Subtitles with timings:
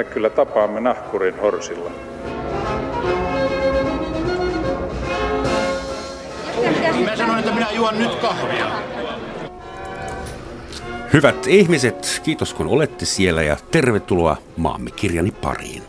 [0.00, 1.90] me kyllä tapaamme nahkurin horsilla.
[7.04, 8.70] Mä sanoin, että minä juon nyt kahvia.
[11.12, 15.82] Hyvät ihmiset, kiitos kun olette siellä ja tervetuloa maamme kirjani pariin.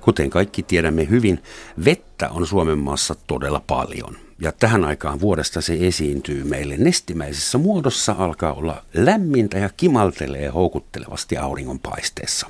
[0.00, 1.42] Kuten kaikki tiedämme hyvin,
[1.84, 4.16] vettä on Suomen maassa todella paljon.
[4.40, 11.36] Ja tähän aikaan vuodesta se esiintyy meille nestimäisessä muodossa, alkaa olla lämmintä ja kimaltelee houkuttelevasti
[11.36, 12.46] auringonpaisteessa.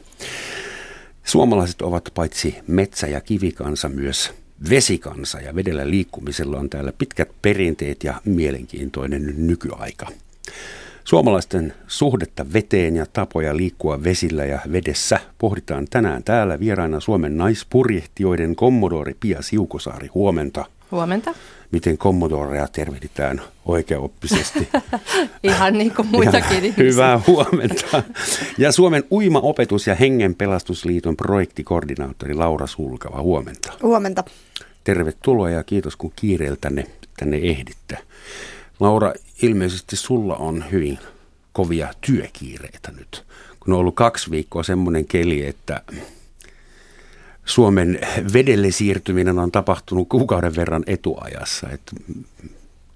[1.25, 4.33] Suomalaiset ovat paitsi metsä- ja kivikansa myös
[4.71, 10.07] vesikansa ja vedellä liikkumisella on täällä pitkät perinteet ja mielenkiintoinen nykyaika.
[11.05, 18.57] Suomalaisten suhdetta veteen ja tapoja liikkua vesillä ja vedessä pohditaan tänään täällä vieraina Suomen naispurjehtijoiden
[18.57, 20.07] kommodori Pia Siukosaari.
[20.07, 20.65] Huomenta.
[20.91, 21.35] Huomenta.
[21.71, 24.69] Miten kommodoreja tervehditään oikeaoppisesti?
[25.43, 28.03] Ihan niin kuin muitakin Ihan Hyvää huomenta.
[28.59, 33.23] Ja Suomen uimaopetus- ja hengenpelastusliiton projektikoordinaattori Laura Sulkava.
[33.23, 33.73] Huomenta.
[33.83, 34.25] Huomenta.
[34.85, 36.87] Tervetuloa ja kiitos kun kiireellä tänne,
[37.17, 37.99] tänne ehditte.
[38.81, 40.99] Laura, ilmeisesti sulla on hyvin
[41.53, 43.25] kovia työkiireitä nyt.
[43.61, 45.83] Kun on ollut kaksi viikkoa semmoinen keli, että
[47.51, 47.99] Suomen
[48.33, 51.69] vedelle siirtyminen on tapahtunut kuukauden verran etuajassa.
[51.71, 51.93] Että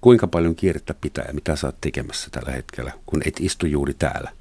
[0.01, 3.93] kuinka paljon kiirettä pitää ja mitä sä oot tekemässä tällä hetkellä, kun et istu juuri
[3.93, 4.31] täällä?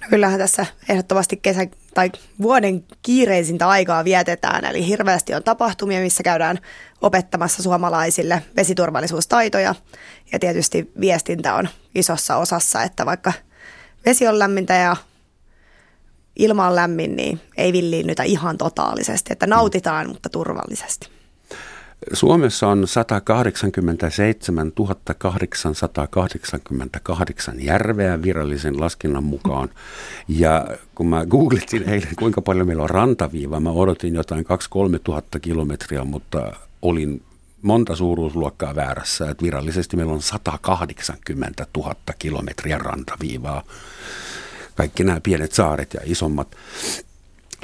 [0.00, 6.22] No kyllähän tässä ehdottomasti kesä tai vuoden kiireisintä aikaa vietetään, eli hirveästi on tapahtumia, missä
[6.22, 6.58] käydään
[7.02, 9.74] opettamassa suomalaisille vesiturvallisuustaitoja
[10.32, 13.32] ja tietysti viestintä on isossa osassa, että vaikka
[14.06, 14.96] vesi on lämmintä ja
[16.36, 21.08] ilma on lämmin, niin ei villiinnytä ihan totaalisesti, että nautitaan, mutta turvallisesti.
[22.12, 24.72] Suomessa on 187
[25.18, 29.68] 888 järveä virallisen laskennan mukaan.
[30.28, 34.48] Ja kun mä googletin eilen, kuinka paljon meillä on rantaviiva, mä odotin jotain 2-3
[35.04, 37.22] tuhatta kilometriä, mutta olin
[37.62, 39.30] monta suuruusluokkaa väärässä.
[39.30, 43.62] Että virallisesti meillä on 180 000 kilometriä rantaviivaa.
[44.82, 46.56] Kaikki nämä pienet saaret ja isommat.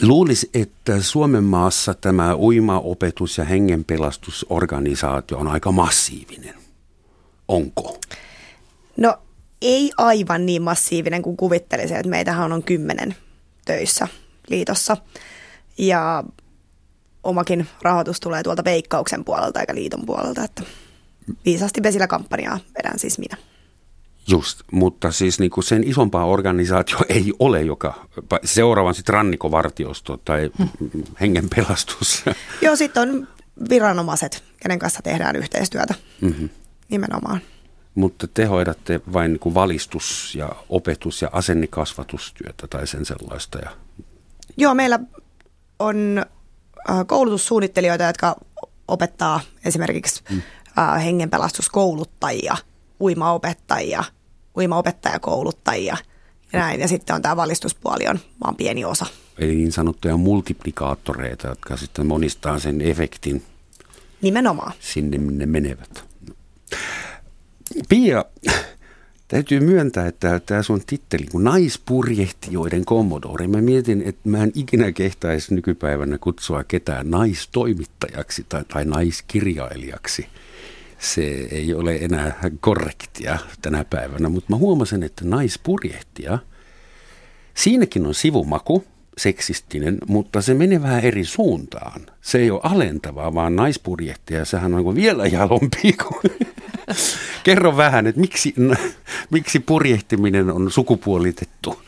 [0.02, 6.54] Luulisi, että Suomen maassa tämä uimaopetus- ja hengenpelastusorganisaatio on aika massiivinen.
[7.48, 7.98] Onko?
[8.96, 9.18] No
[9.62, 13.16] ei aivan niin massiivinen kuin kuvittelisin, että meitähän on kymmenen
[13.64, 14.08] töissä
[14.48, 14.96] liitossa.
[15.78, 16.24] Ja
[17.24, 20.62] omakin rahoitus tulee tuolta veikkauksen puolelta eikä liiton puolelta, että
[21.44, 23.36] viisasti vesillä kampanjaa vedän siis minä.
[24.28, 28.06] Just, mutta siis niin kuin sen isompaa organisaatio ei ole, joka
[28.44, 30.50] seuraavan sitten rannikovartiosto tai
[31.20, 32.24] hengenpelastus.
[32.62, 33.28] Joo, sitten on
[33.70, 36.48] viranomaiset, kenen kanssa tehdään yhteistyötä mm-hmm.
[36.88, 37.40] nimenomaan.
[37.94, 43.58] Mutta te hoidatte vain niin kuin valistus- ja opetus- ja asennekasvatustyötä tai sen sellaista.
[43.58, 43.70] Ja...
[44.56, 44.98] Joo, meillä
[45.78, 46.26] on
[47.06, 48.36] koulutussuunnittelijoita, jotka
[48.88, 50.42] opettaa esimerkiksi mm.
[51.04, 52.56] hengenpelastuskouluttajia,
[53.00, 54.04] uimaopettajia–
[54.58, 55.96] uimaopettajakouluttajia
[56.52, 56.80] ja näin.
[56.80, 59.06] Ja sitten on tämä valistuspuoli on vaan pieni osa.
[59.38, 63.42] Eli niin sanottuja multiplikaattoreita, jotka sitten monistaa sen efektin.
[64.22, 64.72] Nimenomaan.
[64.80, 66.04] Sinne, minne menevät.
[67.88, 68.24] Pia,
[69.28, 74.92] täytyy myöntää, että tämä sun titteli, kun naispurjehtijoiden kommodori, mä mietin, että mä en ikinä
[74.92, 80.26] kehtaisi nykypäivänä kutsua ketään naistoimittajaksi tai, tai naiskirjailijaksi
[80.98, 86.38] se ei ole enää korrektia tänä päivänä, mutta mä huomasin, että naispurjehtia,
[87.54, 88.84] siinäkin on sivumaku,
[89.18, 92.06] seksistinen, mutta se menee vähän eri suuntaan.
[92.20, 96.48] Se ei ole alentavaa, vaan naispurjehtia, sehän on vielä jalompi kuin...
[97.44, 98.54] Kerro vähän, että miksi,
[99.30, 101.82] miksi purjehtiminen on sukupuolitettu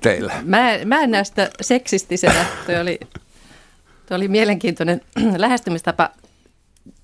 [0.00, 0.32] teillä?
[0.44, 2.46] Mä, mä en näe sitä seksistisenä.
[2.66, 3.00] Toi oli,
[4.06, 5.00] toi oli mielenkiintoinen
[5.36, 6.10] lähestymistapa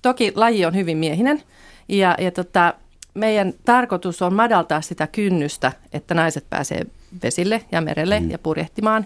[0.01, 1.43] toki laji on hyvin miehinen
[1.87, 2.73] ja, ja tota,
[3.13, 6.85] meidän tarkoitus on madaltaa sitä kynnystä, että naiset pääsee
[7.23, 8.31] vesille ja merelle mm.
[8.31, 9.05] ja purjehtimaan.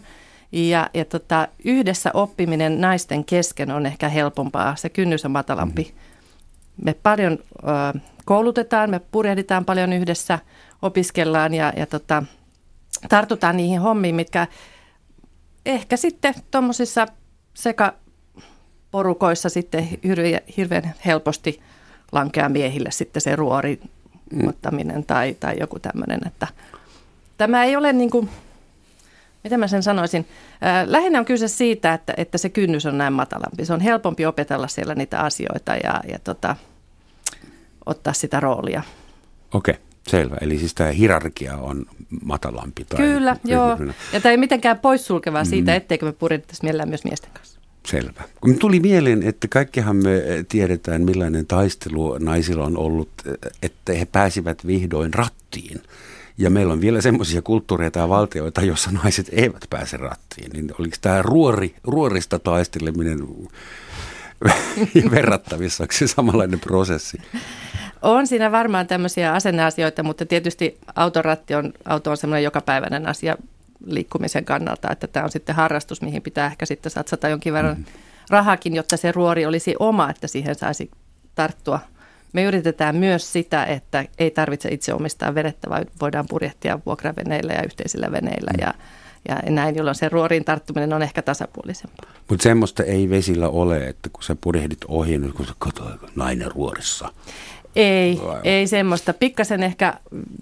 [0.51, 5.83] Ja, ja tota, yhdessä oppiminen naisten kesken on ehkä helpompaa, se kynnys on matalampi.
[5.83, 6.85] Mm.
[6.85, 10.39] Me paljon ö, koulutetaan, me purjehditaan paljon yhdessä,
[10.81, 12.23] opiskellaan ja, ja tota,
[13.09, 14.47] tartutaan niihin hommiin, mitkä
[15.65, 17.07] ehkä sitten tuommoisissa
[18.93, 19.89] porukoissa sitten
[20.57, 21.59] hirveän, helposti
[22.11, 23.79] lankeaa miehille sitten se ruori
[24.33, 24.47] mm.
[24.47, 26.47] ottaminen tai, tai joku tämmöinen, että
[27.37, 28.29] tämä ei ole niin kuin,
[29.43, 30.27] mitä mä sen sanoisin,
[30.85, 33.65] lähinnä on kyse siitä, että, että se kynnys on näin matalampi.
[33.65, 36.55] Se on helpompi opetella siellä niitä asioita ja, ja tota,
[37.85, 38.83] ottaa sitä roolia.
[39.53, 39.73] Okei.
[39.73, 39.83] Okay.
[40.07, 41.85] Selvä, eli siis tämä hierarkia on
[42.23, 42.85] matalampi.
[42.85, 43.77] Tai Kyllä, joo.
[44.13, 45.77] Ja tämä ei mitenkään poissulkevaa siitä, mm.
[45.77, 47.52] etteikö me purjehdittaisi mielellään myös miesten kanssa.
[47.87, 48.23] Selvä.
[48.41, 53.09] Kun tuli mieleen, että kaikkihan me tiedetään, millainen taistelu naisilla on ollut,
[53.61, 55.81] että he pääsivät vihdoin rattiin.
[56.37, 60.51] Ja meillä on vielä semmoisia kulttuureita ja valtioita, joissa naiset eivät pääse rattiin.
[60.53, 63.27] Niin oliko tämä ruori, ruorista taisteleminen
[65.11, 67.17] verrattavissa, onko se samanlainen prosessi?
[68.01, 73.37] On siinä varmaan tämmöisiä asenneasioita, mutta tietysti autoratti on, auto on semmoinen jokapäiväinen asia
[73.85, 77.85] liikkumisen kannalta, että tämä on sitten harrastus, mihin pitää ehkä sitten satsata jonkin verran mm.
[78.29, 80.91] rahakin, jotta se ruori olisi oma, että siihen saisi
[81.35, 81.79] tarttua.
[82.33, 87.63] Me yritetään myös sitä, että ei tarvitse itse omistaa venettä, vaan voidaan purjehtia vuokraveneillä ja
[87.63, 88.61] yhteisillä veneillä mm.
[88.61, 88.73] ja,
[89.29, 92.11] ja näin, jolloin se ruoriin tarttuminen on ehkä tasapuolisempaa.
[92.29, 96.51] Mutta semmoista ei vesillä ole, että kun sä purjehdit ohi, niin kun sä katsoit nainen
[96.51, 97.13] ruorissa.
[97.75, 98.41] Ei, Vai.
[98.43, 99.13] ei semmoista.
[99.13, 99.93] Pikkasen ehkä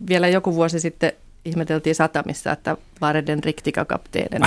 [0.09, 1.13] vielä joku vuosi sitten
[1.45, 4.41] ihmeteltiin satamissa, että Vareden riktikakapteenen.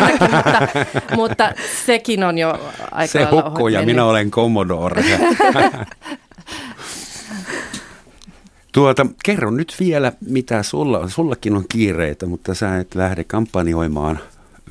[0.00, 0.68] mutta,
[1.16, 1.52] mutta
[1.86, 5.04] sekin on jo aika Se hukkuu ja minä olen Commodore.
[8.72, 14.18] Tuota, kerro nyt vielä, mitä sulla, sullakin on kiireitä, mutta sä et lähde kampanjoimaan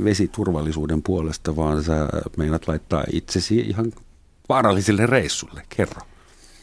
[0.03, 3.93] vesiturvallisuuden puolesta, vaan sä meinat laittaa itsesi ihan
[4.49, 5.61] vaarallisille reissulle.
[5.69, 6.01] Kerro.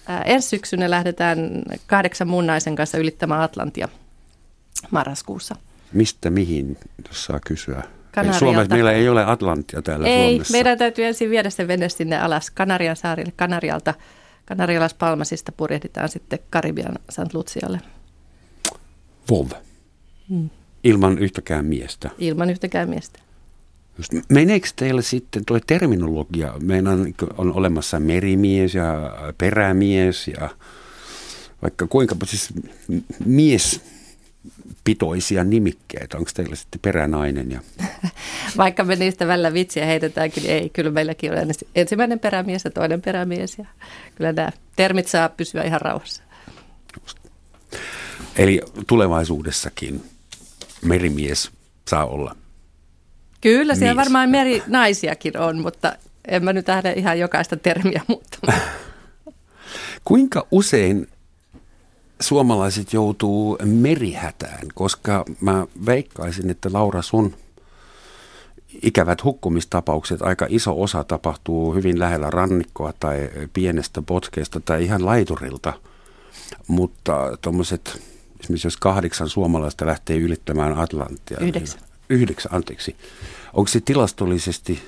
[0.07, 1.39] Ää, ensi syksynä lähdetään
[1.87, 3.89] kahdeksan muun naisen kanssa ylittämään Atlantia
[4.91, 5.57] marraskuussa.
[5.93, 6.77] Mistä mihin,
[7.09, 7.83] jos saa kysyä?
[8.39, 10.53] Suomessa meillä ei ole Atlantia täällä ei, Suomessa.
[10.53, 13.33] meidän täytyy ensin viedä se vene sinne alas Kanarian saarille.
[13.37, 13.95] Kanarialta,
[14.45, 17.35] Kanarialas Palmasista purjehditaan sitten Karibian St.
[17.35, 17.81] Lucialle.
[19.31, 19.49] Vov.
[20.29, 20.51] Hmm.
[20.85, 22.11] Ilman yhtäkään miestä.
[22.19, 23.19] Ilman yhtäkään miestä.
[23.99, 26.55] Just, meneekö teillä sitten tuo terminologia?
[26.63, 26.91] Meillä
[27.39, 28.85] on olemassa merimies ja
[29.39, 30.51] perämies ja
[31.63, 32.49] vaikka kuinka siis
[33.25, 33.81] mies
[34.85, 36.17] pitoisia nimikkeitä?
[36.19, 37.51] Onko teillä sitten peränainen?
[37.51, 37.61] Ja...
[38.57, 40.69] Vaikka me niistä välillä vitsiä heitetäänkin, niin ei.
[40.69, 41.39] Kyllä meilläkin on
[41.75, 43.59] ensimmäinen perämies ja toinen perämies.
[43.59, 43.65] Ja
[44.15, 46.23] kyllä nämä termit saa pysyä ihan rauhassa.
[48.37, 50.03] Eli tulevaisuudessakin
[50.83, 51.51] merimies
[51.89, 52.37] saa olla
[53.41, 54.05] Kyllä, siellä mies.
[54.07, 55.97] varmaan merinaisiakin on, mutta
[56.29, 58.61] en mä nyt lähde ihan jokaista termiä muuttamaan.
[60.05, 61.07] Kuinka usein
[62.21, 67.35] suomalaiset joutuu merihätään, koska mä veikkaisin, että Laura sun
[68.83, 75.73] ikävät hukkumistapaukset, aika iso osa tapahtuu hyvin lähellä rannikkoa tai pienestä potkeesta tai ihan laiturilta.
[76.67, 78.03] Mutta tuommoiset,
[78.41, 81.39] esimerkiksi jos kahdeksan suomalaista lähtee ylittämään Atlanttia.
[81.41, 81.81] Yhdeksän.
[81.81, 82.97] Niin, yhdeksän, anteeksi.
[83.53, 84.83] Onko se tilastollisesti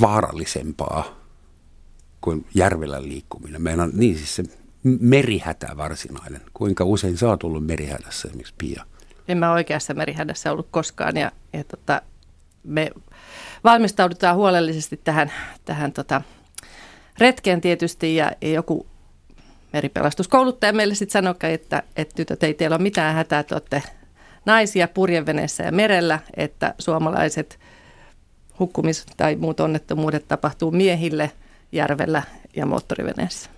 [0.00, 1.23] vaarallisempaa
[2.24, 3.62] kuin järvellä liikkuminen.
[3.62, 4.42] Meillä on niin siis se
[4.82, 6.40] merihätä varsinainen.
[6.54, 8.84] Kuinka usein sä oot ollut merihädässä esimerkiksi Pia?
[9.28, 12.02] En mä oikeassa merihädässä ollut koskaan ja, ja tota,
[12.62, 12.90] me
[13.64, 15.32] valmistaudutaan huolellisesti tähän,
[15.64, 16.22] tähän tota,
[17.18, 18.86] retkeen tietysti ja, joku
[19.72, 23.82] meripelastuskouluttaja meille sitten sanoi, että, että tytöt ei teillä ole mitään hätää, että olette
[24.46, 27.58] naisia purjeveneessä ja merellä, että suomalaiset
[28.60, 31.30] hukkumis- tai muut onnettomuudet tapahtuu miehille–
[31.72, 32.22] järvellä
[32.56, 33.50] ja moottoriveneessä.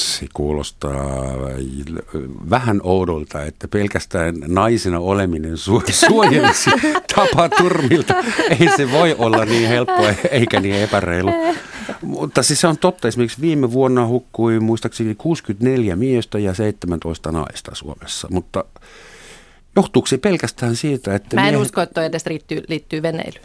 [0.00, 1.24] Se kuulostaa
[2.50, 6.70] vähän oudolta, että pelkästään naisena oleminen su- suojelisi
[7.16, 8.14] tapaturmilta.
[8.60, 11.30] Ei se voi olla niin helppoa eikä niin epäreilu.
[12.02, 13.08] Mutta siis se on totta.
[13.08, 18.28] Esimerkiksi viime vuonna hukkui muistaakseni 64 miestä ja 17 naista Suomessa.
[18.30, 18.64] Mutta
[19.76, 21.36] johtuuko se pelkästään siitä, että...
[21.36, 21.66] Mä en miehet...
[21.66, 23.44] usko, että edes liittyy, liittyy veneilyyn.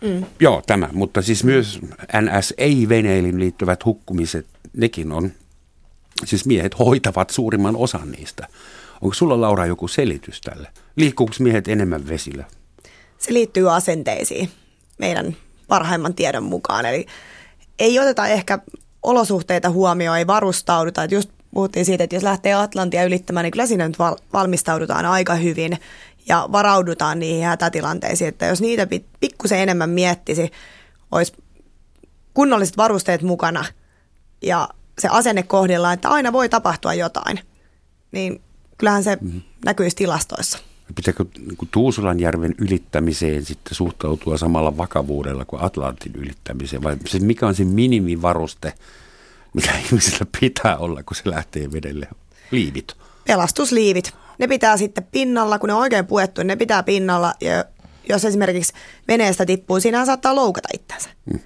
[0.00, 0.24] Mm.
[0.40, 1.80] Joo, tämä, mutta siis myös
[2.20, 5.32] NS-ei-veneilin liittyvät hukkumiset, nekin on,
[6.24, 8.46] siis miehet hoitavat suurimman osan niistä.
[9.00, 10.68] Onko sulla Laura joku selitys tälle?
[10.96, 12.44] Liikkuuko miehet enemmän vesillä?
[13.18, 14.50] Se liittyy asenteisiin
[14.98, 15.36] meidän
[15.68, 16.86] parhaimman tiedon mukaan.
[16.86, 17.06] Eli
[17.78, 18.58] ei oteta ehkä
[19.02, 21.04] olosuhteita huomioon, ei varustauduta.
[21.04, 23.98] Että just puhuttiin siitä, että jos lähtee Atlantia ylittämään, niin kyllä siinä nyt
[24.32, 25.78] valmistaudutaan aika hyvin
[26.28, 28.86] ja varaudutaan niihin hätätilanteisiin, että jos niitä
[29.20, 30.50] pikkusen enemmän miettisi,
[31.10, 31.32] olisi
[32.34, 33.64] kunnolliset varusteet mukana
[34.42, 37.40] ja se asenne kohdillaan, että aina voi tapahtua jotain,
[38.12, 38.40] niin
[38.78, 39.42] kyllähän se mm-hmm.
[39.64, 40.58] näkyisi tilastoissa.
[40.94, 46.82] Pitääkö niin Tuusulanjärven ylittämiseen sitten suhtautua samalla vakavuudella kuin Atlantin ylittämiseen?
[46.82, 48.72] Vai se, mikä on se minimivaruste,
[49.54, 52.08] mikä ihmisillä pitää olla, kun se lähtee vedelle?
[52.50, 52.96] Liivit.
[53.26, 57.64] Pelastusliivit ne pitää sitten pinnalla, kun ne on oikein puettu, niin ne pitää pinnalla ja
[58.08, 58.72] jos esimerkiksi
[59.08, 61.10] veneestä tippuu, siinä saattaa loukata itsensä.
[61.32, 61.38] Mm.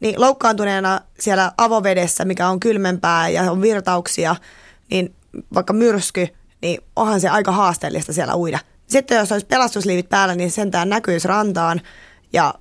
[0.00, 4.36] niin loukkaantuneena siellä avovedessä, mikä on kylmempää ja on virtauksia,
[4.90, 5.14] niin
[5.54, 6.28] vaikka myrsky,
[6.62, 8.58] niin onhan se aika haasteellista siellä uida.
[8.86, 11.80] Sitten jos olisi pelastusliivit päällä, niin sentään näkyisi rantaan
[12.32, 12.54] ja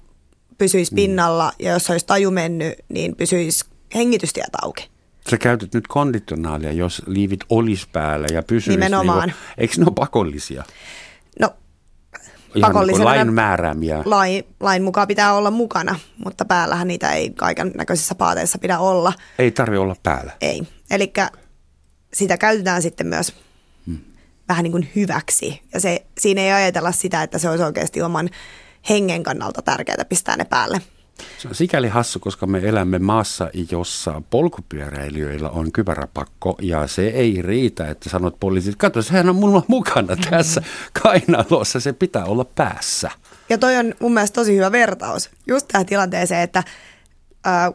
[0.58, 1.52] pysyisi pinnalla.
[1.60, 4.90] Ja jos olisi taju mennyt, niin pysyisi hengitystiet auki.
[5.30, 8.80] Sä käytät nyt konditionaalia, jos liivit olisi päällä ja pysyisi.
[8.80, 9.28] Nimenomaan.
[9.28, 10.64] Niin, eikö ne ole pakollisia?
[11.40, 11.50] No,
[12.56, 14.02] Ihan Pakollisena niin lain määräämiä.
[14.06, 19.14] lain, lain mukaan pitää olla mukana, mutta päällähän niitä ei kaiken näköisissä paateissa pidä olla.
[19.40, 20.32] Ei tarvi olla päällä.
[20.42, 20.62] Ei.
[20.92, 21.14] Eli
[22.14, 23.34] sitä käytetään sitten myös
[23.86, 23.98] Hmm.
[24.50, 25.62] vähän niin kuin hyväksi.
[25.74, 28.30] Ja se, siinä ei ajatella sitä, että se olisi oikeasti oman
[28.90, 30.82] hengen kannalta tärkeää pistää ne päälle.
[31.38, 37.42] Se on sikäli hassu, koska me elämme maassa, jossa polkupyöräilijöillä on kypäräpakko ja se ei
[37.42, 40.62] riitä, että sanot poliisit, katso, sehän on mulla mukana tässä
[41.04, 43.12] kainalossa, se pitää olla päässä.
[43.50, 46.64] Ja toi on mun mielestä tosi hyvä vertaus just tähän tilanteeseen, että
[47.46, 47.72] ää,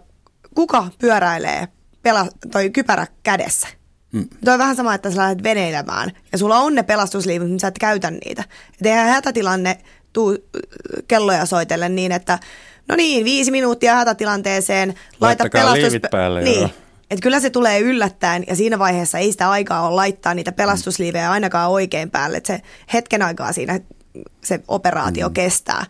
[0.54, 1.68] kuka pyöräilee
[2.02, 3.68] pela, toi kypärä kädessä.
[4.12, 4.28] Mm.
[4.44, 7.68] Toi on vähän sama, että sä lähdet veneilemään ja sulla on ne pelastusliivit, mutta sä
[7.68, 8.44] et käytä niitä.
[8.80, 9.78] Et eihän hätätilanne
[10.12, 10.38] tuu
[11.08, 12.38] kelloja soitellen niin, että
[12.88, 16.60] no niin, viisi minuuttia hätätilanteeseen, laita liivit päälle, Niin.
[16.60, 16.70] joo.
[17.10, 21.30] Et kyllä se tulee yllättäen ja siinä vaiheessa ei sitä aikaa ole laittaa niitä pelastusliivejä
[21.30, 22.36] ainakaan oikein päälle.
[22.36, 22.62] Et se
[22.92, 23.80] hetken aikaa siinä
[24.44, 25.34] se operaatio mm.
[25.34, 25.86] kestää.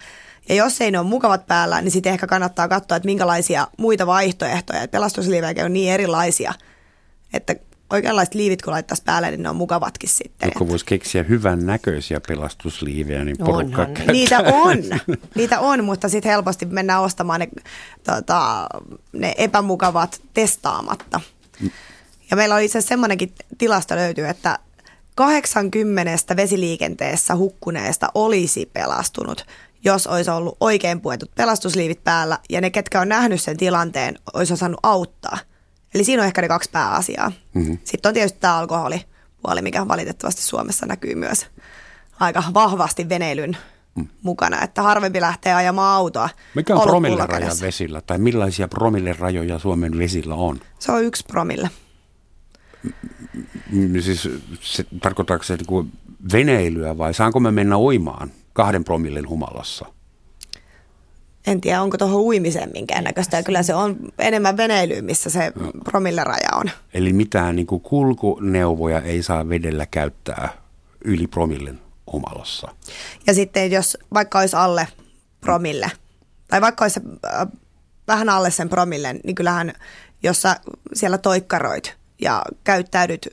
[0.49, 4.07] Ja jos ei ne ole mukavat päällä, niin sitten ehkä kannattaa katsoa, että minkälaisia muita
[4.07, 4.83] vaihtoehtoja.
[4.83, 6.55] Et pelastusliivejä on niin erilaisia,
[7.33, 7.55] että
[7.95, 10.51] oikeanlaiset liivit kun laittaisi päälle, niin ne on mukavatkin sitten.
[10.55, 14.13] Joku voisi keksiä hyvän näköisiä pelastusliivejä, niin porukka Onhan käyttää.
[14.13, 14.79] Niitä on,
[15.35, 17.49] niitä on, mutta sitten helposti mennään ostamaan ne,
[18.05, 18.67] tota,
[19.13, 21.21] ne epämukavat testaamatta.
[22.31, 24.59] Ja meillä oli itse asiassa semmoinenkin tilasto löytyy, että
[25.15, 29.47] 80 vesiliikenteessä hukkuneesta olisi pelastunut,
[29.85, 34.53] jos olisi ollut oikein puetut pelastusliivit päällä ja ne, ketkä on nähnyt sen tilanteen, olisi
[34.53, 35.39] osannut auttaa.
[35.95, 37.33] Eli siinä on ehkä ne kaksi pääasiaa.
[37.55, 37.79] Mm-hmm.
[37.85, 41.47] Sitten on tietysti tämä alkoholipuoli, mikä valitettavasti Suomessa näkyy myös
[42.21, 43.57] aika vahvasti veneilyn
[43.95, 44.09] mm.
[44.23, 46.29] mukana, että harvempi lähtee ajamaan autoa.
[46.55, 50.61] Mikä on promilleraja vesillä, tai millaisia promillerajoja Suomen vesillä on?
[50.79, 51.71] Se on yksi promille.
[53.71, 54.29] Mm, Siis
[54.61, 55.93] se, tarkoittaako se niin kuin
[56.33, 59.87] veneilyä vai saanko me mennä uimaan kahden promillen humalassa?
[61.47, 63.43] En tiedä, onko tuohon uimiseen minkäännäköistä.
[63.43, 65.53] Kyllä se on enemmän veneilyyn, missä se
[65.85, 66.71] promilleraja on.
[66.95, 70.49] Eli mitään niin kuin kulkuneuvoja ei saa vedellä käyttää
[71.05, 71.81] yli promillen
[72.13, 72.69] humalassa.
[73.27, 74.89] Ja sitten jos vaikka olisi alle
[75.41, 75.91] promille,
[76.49, 77.49] tai vaikka olisi äh,
[78.09, 79.73] vähän alle sen promillen, niin kyllähän
[80.23, 80.57] jos sä
[80.95, 83.29] siellä toikkaroit ja käyttäydyt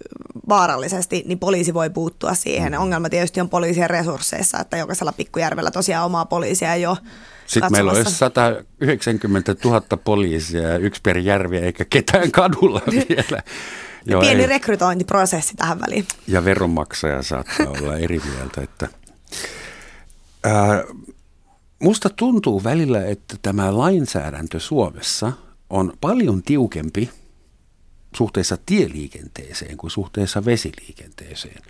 [0.49, 2.79] vaarallisesti, niin poliisi voi puuttua siihen.
[2.79, 6.97] Ongelma tietysti on poliisien resursseissa, että jokaisella pikkujärvellä tosiaan omaa poliisia ei ole
[7.51, 8.61] Sitten meillä olisi katsomassa.
[8.79, 13.41] 190 000 poliisia ja yksi per järvi eikä ketään kadulla vielä.
[14.05, 14.47] Joo, Pieni ei.
[14.47, 16.05] rekrytointiprosessi tähän väliin.
[16.27, 18.61] ja veronmaksaja saattaa olla eri mieltä.
[18.61, 18.87] Että,
[20.43, 20.83] ää,
[21.79, 25.31] musta tuntuu välillä, että tämä lainsäädäntö Suomessa
[25.69, 27.09] on paljon tiukempi
[28.17, 31.61] suhteessa tieliikenteeseen kuin suhteessa vesiliikenteeseen.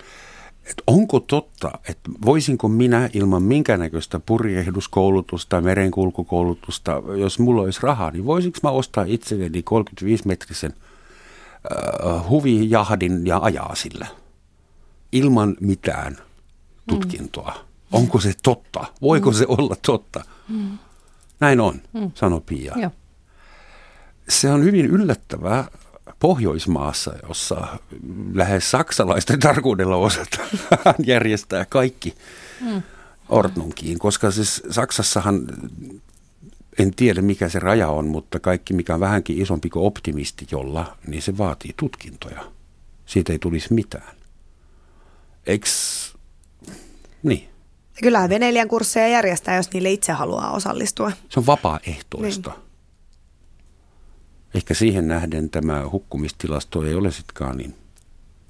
[0.65, 8.25] Et onko totta, että voisinko minä ilman minkäännäköistä purjehduskoulutusta, merenkulkukoulutusta, jos mulla olisi rahaa, niin
[8.25, 14.07] voisinko mä ostaa itselleni 35-metrisen äh, huvijahdin ja ajaa sillä
[15.11, 16.17] ilman mitään
[16.89, 17.53] tutkintoa.
[17.57, 17.97] Mm.
[17.97, 18.85] Onko se totta?
[19.01, 19.35] Voiko mm.
[19.35, 20.23] se olla totta?
[20.47, 20.77] Mm.
[21.39, 22.11] Näin on, mm.
[22.15, 22.73] sanoi Pia.
[22.77, 22.91] Joo.
[24.29, 25.67] Se on hyvin yllättävää
[26.19, 27.67] Pohjoismaassa, jossa
[28.33, 30.49] lähes saksalaisten tarkuudella osataan
[31.05, 32.15] järjestää kaikki
[32.61, 32.81] mm.
[33.29, 35.47] Ortnunkiin, koska siis Saksassahan
[36.79, 40.97] en tiedä mikä se raja on, mutta kaikki mikä on vähänkin isompi kuin optimisti jolla,
[41.07, 42.45] niin se vaatii tutkintoja.
[43.05, 44.15] Siitä ei tulisi mitään.
[45.45, 46.13] Eiks,
[47.23, 47.51] niin,
[48.01, 51.11] Kyllähän veneilijän kursseja järjestää, jos niille itse haluaa osallistua.
[51.29, 52.49] se on vapaaehtoista.
[52.49, 52.70] Niin.
[54.53, 57.75] Ehkä siihen nähden tämä hukkumistilasto ei ole sitkaan niin,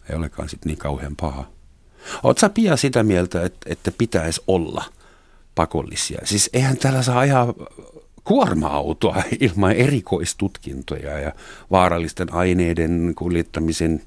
[0.09, 1.45] ei olekaan sit niin kauhean paha.
[2.23, 4.83] Oletko sä Pia sitä mieltä, että, että pitäisi olla
[5.55, 6.21] pakollisia?
[6.23, 7.53] Siis eihän täällä saa ajaa
[8.23, 11.31] kuorma-autoa ilman erikoistutkintoja ja
[11.71, 14.01] vaarallisten aineiden kuljettamisen.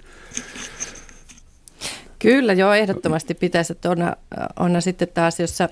[2.19, 3.99] Kyllä, joo, ehdottomasti pitäisi, että on,
[4.57, 5.69] on sitten taas, jos sä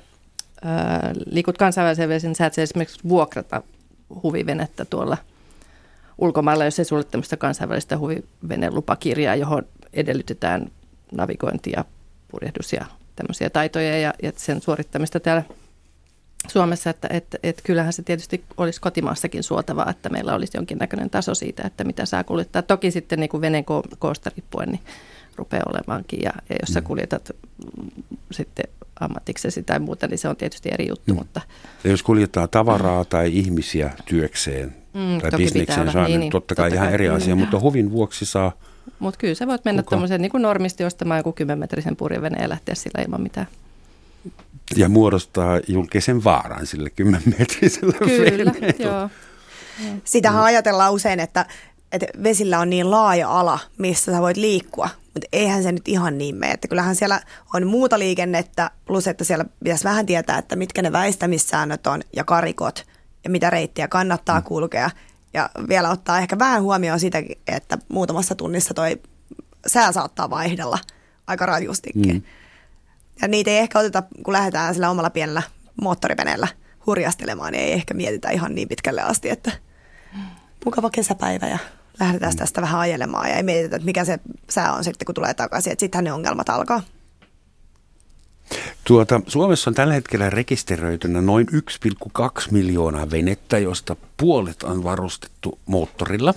[0.63, 3.63] ää, liikut kansainvälisen vesen, sä et esimerkiksi vuokrata
[4.23, 5.17] huvivenettä tuolla
[6.19, 10.71] ulkomailla, jos ei sulle tämmöistä kansainvälistä huvivenelupakirjaa, johon edellytetään
[11.13, 11.85] navigointia,
[12.29, 15.43] purjehdus ja tämmöisiä taitoja ja, ja sen suorittamista täällä
[16.49, 21.35] Suomessa, että että että kyllähän se tietysti olisi kotimaassakin suotavaa, että meillä olisi jonkinnäköinen taso
[21.35, 22.63] siitä, että mitä saa kuljettaa.
[22.63, 24.81] Toki sitten niin kuin veneen ko- koosta riippuen, niin
[25.37, 26.21] rupeaa olemaankin.
[26.23, 26.87] Ja, ja jos sä Mm.
[26.87, 27.31] kuljetat
[27.83, 27.91] mm,
[28.31, 28.65] sitten
[29.01, 31.13] ammatiksesi tai muuta, niin se on tietysti eri juttu.
[31.13, 31.19] Mm.
[31.19, 31.41] Mutta
[31.85, 35.93] Ja jos kuljettaa tavaraa tai ihmisiä työkseen Mm, tai toki pitää bisnekseen, olla.
[35.93, 36.95] se on Niin, niin, niin, totta kai totta ihan kai.
[36.95, 37.15] eri Mm.
[37.15, 38.53] asia, mutta huvin vuoksi saa
[38.99, 43.03] Mutta kyllä sä voit mennä tuommoisen niin normisti ostamaan joku 10-metrisen purjeveneen ja lähteä sillä
[43.03, 43.47] ilman mitään.
[44.77, 48.75] ja muodostaa julkisen vaaran sille 10 metrisellä Kyllä, veneellä.
[48.79, 49.11] joo.
[50.05, 51.47] Sitähän ajatellaan usein, että,
[51.93, 56.19] että vesillä on niin laaja ala, missä sä voit liikkua, mutta eihän se nyt ihan
[56.19, 56.53] niin mene.
[56.53, 57.21] Että kyllähän siellä
[57.55, 62.25] on muuta liikennettä, plus että siellä pitäisi vähän tietää, että mitkä ne väistämissäännöt on ja
[62.25, 62.85] karikot
[63.25, 64.45] ja mitä reittiä kannattaa mm.
[64.45, 64.91] kulkea.
[65.35, 69.01] Ja vielä ottaa ehkä vähän huomioon sitäkin, että muutamassa tunnissa toi
[69.67, 70.79] sää saattaa vaihdella
[71.27, 72.15] aika rajustikin.
[72.15, 72.23] Mm.
[73.23, 75.43] Ja niitä ei ehkä oteta, kun lähdetään sillä omalla pienellä
[75.83, 76.49] moottoriveneellä
[76.87, 79.53] hurjastelemaan, niin ei ehkä mietitä ihan niin pitkälle asti, että
[80.65, 81.59] mukava kesäpäivä ja
[82.01, 84.19] lähdetään tästä vähän ajelemaan ja ei mietitä, että mikä se
[84.51, 85.73] sää on sitten, kun tulee takaisin.
[85.73, 86.83] Että sittenhän ne ongelmat alkaa.
[88.85, 96.35] Tuota, Suomessa on tällä hetkellä rekisteröitynä noin 1,2 miljoonaa venettä, josta puolet on varustettu moottorilla.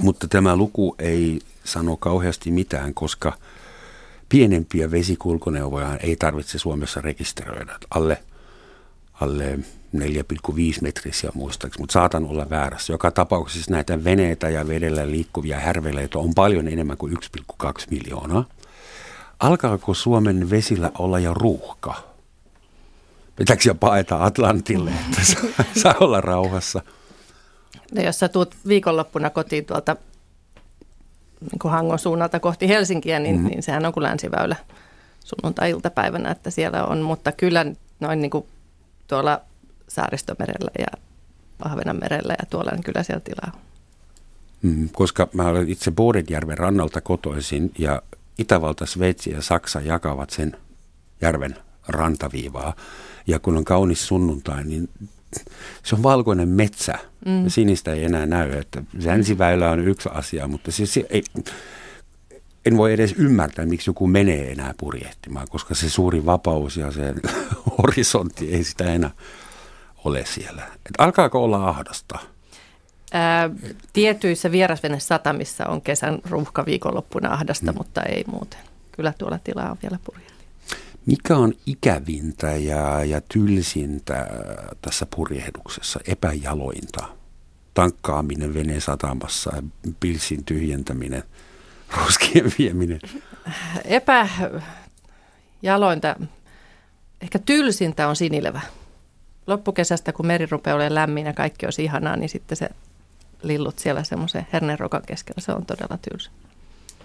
[0.00, 3.32] Mutta tämä luku ei sano kauheasti mitään, koska
[4.28, 7.78] pienempiä vesikulkuneuvoja ei tarvitse Suomessa rekisteröidä.
[7.90, 8.22] Alle,
[9.20, 9.58] alle
[9.96, 10.02] 4,5
[10.82, 12.92] metrisiä muistaakseni, mutta saatan olla väärässä.
[12.92, 17.16] Joka tapauksessa näitä veneitä ja vedellä liikkuvia härveleitä on paljon enemmän kuin
[17.62, 18.44] 1,2 miljoonaa.
[19.40, 21.94] Alkaako Suomen vesillä olla jo ruuhka?
[23.36, 26.82] Pitääkö jo paeta Atlantille, että saa, saa olla rauhassa?
[27.94, 29.96] No jos sä tuut viikonloppuna kotiin tuolta
[31.40, 33.48] niin kuin Hangon suunnalta kohti Helsinkiä, niin, mm-hmm.
[33.48, 34.56] niin sehän on kuin länsiväylä
[35.24, 37.66] sunnuntai-iltapäivänä, että siellä on, mutta kyllä
[38.00, 38.46] noin niin kuin
[39.06, 39.40] tuolla
[39.88, 40.86] Saaristomerellä ja
[41.64, 43.60] Ahvenanmerellä ja tuolla, niin kyllä siellä tilaa.
[44.62, 48.02] Mm, koska mä olen itse Bodenjärven rannalta kotoisin ja
[48.38, 50.56] Itävalta, Sveitsi ja Saksa jakavat sen
[51.20, 51.56] järven
[51.88, 52.74] rantaviivaa.
[53.26, 54.88] Ja kun on kaunis sunnuntai, niin
[55.82, 56.98] se on valkoinen metsä.
[57.26, 57.44] Mm.
[57.44, 58.52] Ja sinistä ei enää näy.
[58.52, 61.24] Että länsiväylä on yksi asia, mutta siis se ei,
[62.66, 67.14] en voi edes ymmärtää, miksi joku menee enää purjehtimaan, koska se suuri vapaus ja se
[67.78, 69.10] horisontti ei sitä enää
[70.04, 70.62] ole siellä.
[70.62, 72.18] Et alkaako olla ahdasta?
[73.12, 73.50] Ää,
[73.92, 77.78] tietyissä vierasvenesatamissa on kesän ruuhka viikonloppuna ahdasta, mm.
[77.78, 78.60] mutta ei muuten.
[78.92, 80.36] Kyllä tuolla tilaa on vielä purjehtia.
[81.06, 84.26] Mikä on ikävintä ja, ja tylsintä
[84.82, 87.08] tässä purjehduksessa, epäjalointa?
[87.74, 89.62] Tankkaaminen veneen satamassa,
[90.00, 91.22] pilsin tyhjentäminen,
[91.96, 93.00] roskien vieminen.
[93.84, 96.16] Epäjalointa,
[97.20, 98.60] ehkä tylsintä on sinilevä.
[99.46, 102.68] Loppukesästä, kun meri rupeaa olemaan lämmin ja kaikki olisi ihanaa, niin sitten se
[103.42, 106.30] lillut siellä semmoisen hernerokan keskellä, se on todella tylsä.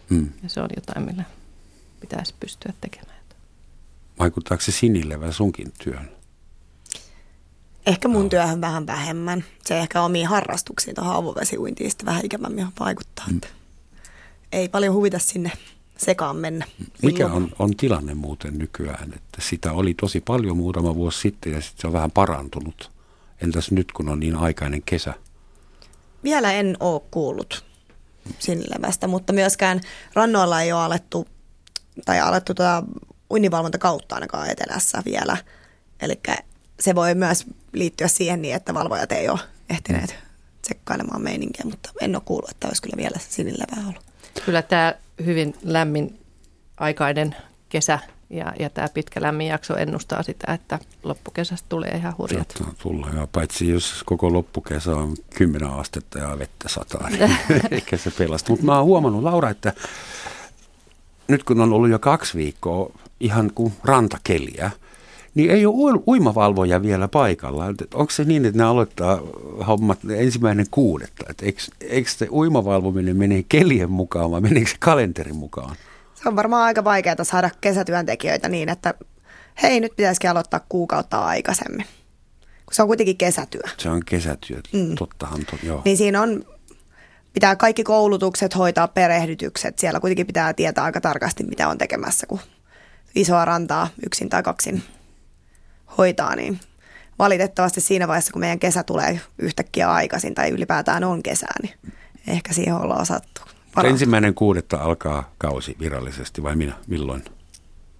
[0.10, 0.30] Mm.
[0.44, 1.24] Ja se on jotain, millä
[2.00, 3.22] pitäisi pystyä tekemään.
[4.20, 6.10] Vaikuttaako se sinilevä sunkin työn?
[7.86, 9.44] Ehkä mun työhön vähän vähemmän.
[9.66, 13.26] Se ehkä omiin harrastuksiin tuohon avovesiuintiin sitten vähän ikävämmin vaikuttaa.
[13.32, 13.42] Mm.
[14.52, 15.52] Ei paljon huvita sinne
[15.98, 16.66] sekaan mennä.
[17.02, 19.14] Mikä on, on tilanne muuten nykyään?
[19.14, 22.92] Että sitä oli tosi paljon muutama vuosi sitten ja sitten se on vähän parantunut.
[23.42, 25.14] Entäs nyt, kun on niin aikainen kesä?
[26.24, 27.66] Vielä en ole kuullut
[28.40, 29.82] sinlevästä, mutta myöskään
[30.14, 31.28] rannoilla ei ole alettu,
[32.06, 32.84] tai alettu tuota
[33.32, 35.38] uinnivalvontakautta ainakaan etelässä vielä.
[36.02, 36.20] Eli
[36.80, 40.16] se voi myös liittyä siihen niin, että valvojat ei ole ehtineet
[40.62, 44.04] tsekkailemaan meininkiä, mutta en ole kuullut, että olisi kyllä vielä sinilevää ollut.
[44.46, 46.20] Kyllä tämä hyvin lämmin
[46.78, 47.36] aikainen
[47.70, 48.00] kesä
[48.32, 52.54] ja, ja tämä pitkä lämmin jakso ennustaa sitä, että loppukesästä tulee ihan hurjat.
[52.58, 57.38] Saattaa tulla, ja paitsi jos koko loppukesä on 10 astetta ja vettä sataa, niin
[57.72, 58.52] eikä se pelasta.
[58.52, 59.74] Mutta mä oon huomannut, Laura, että
[61.28, 64.72] nyt kun on ollut jo kaksi viikkoa ihan kuin rantakeliä,
[65.36, 67.66] niin ei ole ui- uimavalvoja vielä paikalla.
[67.94, 69.22] Onko se niin, että ne aloittaa
[69.68, 71.26] hommat ensimmäinen kuudetta?
[71.30, 75.76] Et eikö, eikö se uimavalvominen mene kelien mukaan vai meneekö se kalenterin mukaan?
[76.24, 78.94] Se on varmaan aika vaikeaa saada kesätyöntekijöitä niin, että
[79.64, 81.86] hei, nyt pitäisikin aloittaa kuukautta aikaisemmin.
[82.66, 83.62] Kun se on kuitenkin kesätyö.
[83.78, 84.96] Se on kesätyö, mm.
[84.96, 85.46] tottahan.
[85.46, 85.82] To, joo.
[85.86, 86.46] Niin siinä on,
[87.34, 89.80] pitää kaikki koulutukset hoitaa, perehdytykset.
[89.80, 92.40] Siellä kuitenkin pitää tietää aika tarkasti, mitä on tekemässä, kun
[93.16, 94.84] isoa rantaa yksin tai kaksin
[95.98, 96.36] hoitaa.
[96.36, 96.60] Niin
[97.20, 101.74] valitettavasti siinä vaiheessa, kun meidän kesä tulee yhtäkkiä aikaisin tai ylipäätään on kesää, niin
[102.28, 103.42] ehkä siihen ollaan osattu.
[103.76, 103.92] Varautua.
[103.92, 106.74] ensimmäinen kuudetta alkaa kausi virallisesti vai minä?
[106.88, 107.24] Milloin?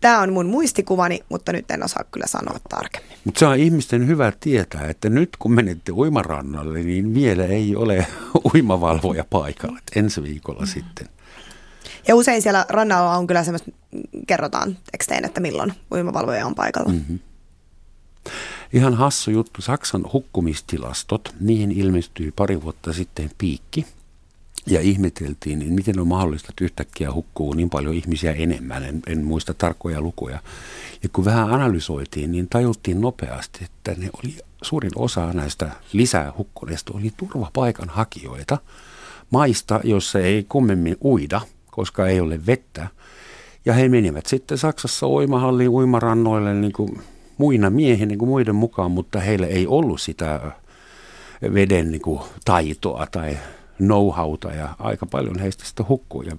[0.02, 3.18] Tämä on mun muistikuvani, mutta nyt en osaa kyllä sanoa tarkemmin.
[3.26, 8.08] Mutta se on ihmisten hyvä tietää, että nyt kun menette uimarannalle, niin vielä ei ole
[8.54, 9.78] uimavalvoja paikalla.
[9.78, 10.68] Et ensi viikolla mm.
[10.68, 11.08] sitten.
[12.08, 13.72] Ja usein siellä rannalla on kyllä semmoista,
[14.28, 16.92] kerrotaan teksteen, että milloin uimavalvoja on paikalla.
[16.92, 17.20] Mm-hmm.
[18.74, 19.62] Ihan hassu juttu.
[19.62, 23.86] Saksan hukkumistilastot, niihin ilmestyi pari vuotta sitten piikki.
[24.66, 28.84] Ja ihmeteltiin, niin miten on mahdollista, että yhtäkkiä hukkuu niin paljon ihmisiä enemmän.
[28.84, 30.40] En, en muista tarkkoja lukuja.
[31.04, 36.94] Ja kun vähän analysoitiin, niin tajuttiin nopeasti, että ne oli suurin osa näistä lisää hukkuneista
[36.96, 38.58] oli turvapaikan hakijoita
[39.30, 42.88] maista, jossa ei kummemmin uida, koska ei ole vettä.
[43.66, 47.02] Ja he menivät sitten Saksassa uimahalliin uimarannoille niin kuin
[47.38, 50.52] muina miehinä niin kuin muiden mukaan, mutta heillä ei ollut sitä
[51.54, 53.38] veden niin kuin taitoa tai
[53.82, 56.38] know-howta ja aika paljon heistä sitä hukkuu ja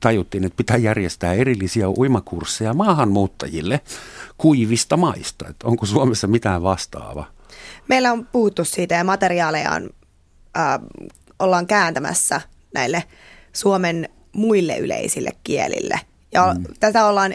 [0.00, 3.80] tajuttiin, että pitää järjestää erillisiä uimakursseja maahanmuuttajille
[4.38, 5.48] kuivista maista.
[5.48, 7.30] Että onko Suomessa mitään vastaavaa?
[7.88, 9.90] Meillä on puhuttu siitä ja materiaaleja on,
[10.58, 10.80] äh,
[11.38, 12.40] ollaan kääntämässä
[12.74, 13.04] näille
[13.52, 16.00] Suomen muille yleisille kielille.
[16.32, 16.64] Ja mm.
[16.80, 17.34] tätä ollaan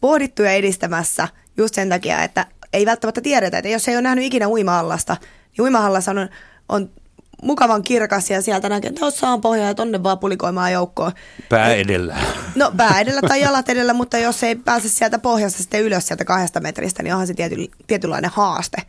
[0.00, 4.24] pohdittu ja edistämässä just sen takia, että ei välttämättä tiedetä, että jos ei ole nähnyt
[4.24, 6.28] ikinä uima-allasta, niin uima-allassa on,
[6.68, 6.90] on
[7.42, 11.12] mukavan kirkas ja sieltä näkee, että tuossa on pohja ja tonne vaan pulikoimaan joukkoon.
[11.48, 12.16] Pää edellä.
[12.54, 16.24] No pää edellä tai jalat edellä, mutta jos ei pääse sieltä pohjasta sitten ylös sieltä
[16.24, 18.82] kahdesta metristä, niin onhan se tiety, tietynlainen haaste.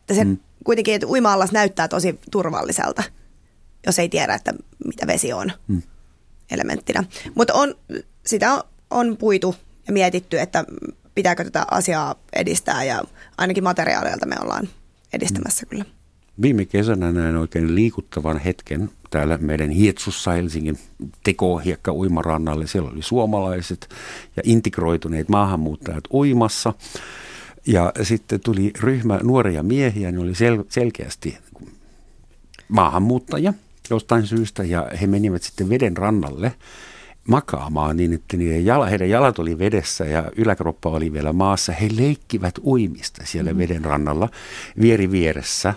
[0.00, 0.38] Että se mm.
[0.64, 3.02] kuitenkin, että uima näyttää tosi turvalliselta,
[3.86, 4.54] jos ei tiedä, että
[4.86, 5.82] mitä vesi on mm.
[6.50, 7.04] elementtinä.
[7.34, 7.74] Mutta on,
[8.26, 9.54] sitä on, on puitu
[9.86, 10.64] ja mietitty, että
[11.14, 13.02] pitääkö tätä asiaa edistää ja
[13.38, 14.68] ainakin materiaaleilta me ollaan
[15.12, 15.68] edistämässä mm.
[15.68, 15.84] kyllä.
[16.42, 20.78] Viime kesänä näin oikein liikuttavan hetken täällä meidän Hietsussa Helsingin
[21.22, 22.66] tekohiekka uimarannalle.
[22.66, 23.88] Siellä oli suomalaiset
[24.36, 26.74] ja integroituneet maahanmuuttajat uimassa.
[27.66, 31.38] Ja sitten tuli ryhmä nuoria miehiä, ne oli sel- selkeästi
[32.68, 33.54] maahanmuuttajia
[33.90, 36.52] jostain syystä ja he menivät sitten veden rannalle
[37.28, 41.72] makaamaan niin, että niiden jala, heidän jalat oli vedessä ja yläkroppa oli vielä maassa.
[41.72, 43.58] He leikkivät uimista siellä mm-hmm.
[43.58, 44.28] veden rannalla
[44.80, 45.74] vieri vieressä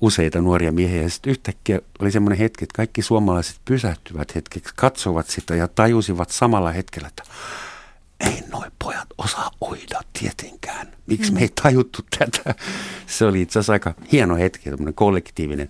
[0.00, 1.02] useita nuoria miehiä.
[1.02, 6.30] Ja sitten yhtäkkiä oli semmoinen hetki, että kaikki suomalaiset pysähtyvät hetkeksi, katsovat sitä ja tajusivat
[6.30, 7.22] samalla hetkellä, että
[8.20, 10.92] ei noin pojat osaa uida tietenkään.
[11.06, 11.34] Miksi mm.
[11.34, 12.54] me ei tajuttu tätä?
[13.06, 15.68] Se oli itse asiassa aika hieno hetki, tämmöinen kollektiivinen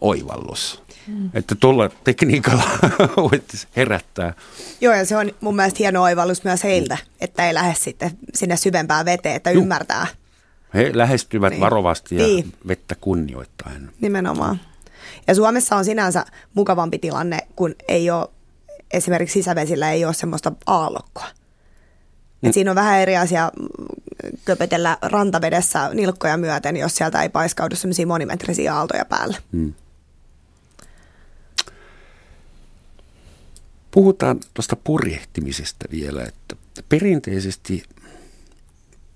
[0.00, 0.82] oivallus.
[1.06, 1.30] Mm.
[1.34, 2.64] Että tuolla tekniikalla
[3.30, 4.34] voittaisi herättää.
[4.80, 8.56] Joo, ja se on mun mielestä hieno oivallus myös heiltä, että ei lähde sitten sinne
[8.56, 9.62] syvempään veteen, että Juh.
[9.62, 10.06] ymmärtää.
[10.74, 11.60] He lähestyvät niin.
[11.60, 12.52] varovasti ja niin.
[12.68, 13.90] vettä kunnioittaen.
[14.00, 14.60] Nimenomaan.
[15.26, 18.28] Ja Suomessa on sinänsä mukavampi tilanne, kun ei ole,
[18.90, 21.26] esimerkiksi sisävesillä ei ole semmoista aallokkoa.
[22.42, 22.48] Mm.
[22.48, 23.52] Et siinä on vähän eri asia
[24.44, 29.36] köpötellä rantavedessä nilkkoja myöten, jos sieltä ei paiskaudu semmoisia monimetrisiä aaltoja päälle.
[29.52, 29.74] Mm.
[33.90, 36.56] Puhutaan tuosta purjehtimisesta vielä, että
[36.88, 37.82] perinteisesti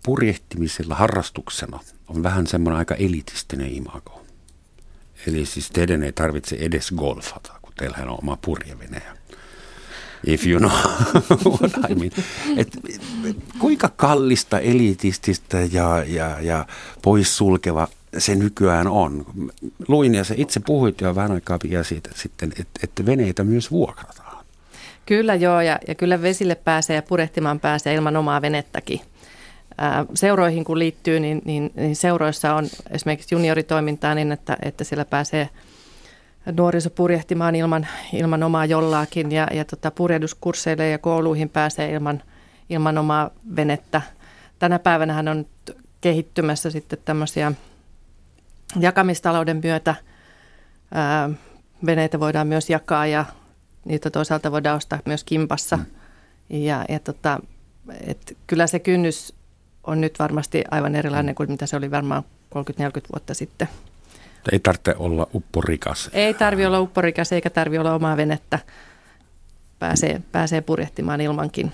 [0.06, 4.24] purjehtimisella harrastuksena on vähän semmoinen aika elitistinen imago.
[5.26, 9.02] Eli siis teidän ei tarvitse edes golfata, kun teillä on oma purjevene.
[10.26, 10.70] If you know
[11.60, 12.10] what I mean.
[12.56, 12.68] Et,
[13.58, 16.66] kuinka kallista, elitististä ja, ja, ja
[17.02, 17.88] poissulkeva
[18.18, 19.26] se nykyään on.
[19.88, 23.70] Luin ja se itse puhuit jo vähän aikaa vielä siitä sitten, että, että veneitä myös
[23.70, 24.44] vuokrataan.
[25.06, 29.00] Kyllä joo, ja, ja kyllä vesille pääsee ja purehtimaan pääsee ilman omaa venettäkin
[30.14, 35.48] seuroihin kun liittyy, niin, niin, niin seuroissa on esimerkiksi junioritoimintaa niin, että, että siellä pääsee
[36.56, 42.22] nuoriso purjehtimaan ilman, ilman omaa jollaakin ja, ja tota, purjehduskursseille ja kouluihin pääsee ilman,
[42.70, 44.02] ilman omaa venettä.
[44.58, 45.46] Tänä päivänä on
[46.00, 47.52] kehittymässä sitten tämmöisiä
[48.80, 49.94] jakamistalouden myötä
[50.94, 51.30] ää,
[51.86, 53.24] veneitä voidaan myös jakaa ja
[53.84, 55.76] niitä toisaalta voidaan ostaa myös kimpassa.
[55.76, 55.86] Mm.
[56.48, 57.40] Ja, ja tota,
[58.06, 59.35] et kyllä se kynnys
[59.86, 62.22] on nyt varmasti aivan erilainen kuin mitä se oli varmaan
[62.54, 62.60] 30-40
[63.12, 63.68] vuotta sitten.
[64.52, 66.10] Ei tarvitse olla upporikas.
[66.12, 68.58] Ei tarvi olla upporikas eikä tarvi olla omaa venettä.
[69.78, 71.72] Pääsee, pääsee purjehtimaan ilmankin.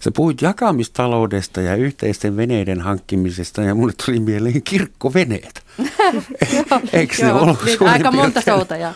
[0.00, 5.62] Sä puhuit jakamistaloudesta ja yhteisten veneiden hankkimisesta ja mulle tuli mieleen kirkkoveneet.
[6.92, 8.94] Eikö se ollut niin, Aika monta soutajaa.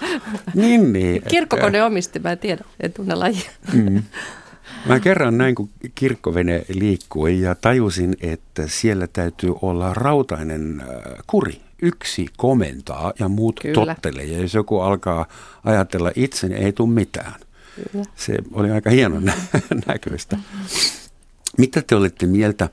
[0.55, 1.23] niin, niin.
[1.29, 3.51] Kirkkokone omisti, mä en tiedä, en tunne lajia.
[3.73, 4.03] Mm.
[4.87, 10.87] Mä kerran näin, kun kirkkovene liikkui ja tajusin, että siellä täytyy olla rautainen äh,
[11.27, 11.61] kuri.
[11.83, 13.95] Yksi komentaa ja muut Kyllä.
[13.95, 14.25] tottelee.
[14.25, 15.27] Ja jos joku alkaa
[15.65, 17.35] ajatella itse, niin ei tule mitään.
[17.93, 18.05] Kyllä.
[18.17, 19.21] Se oli aika hieno
[19.87, 20.39] näköistä.
[21.59, 22.69] Mitä te olette mieltä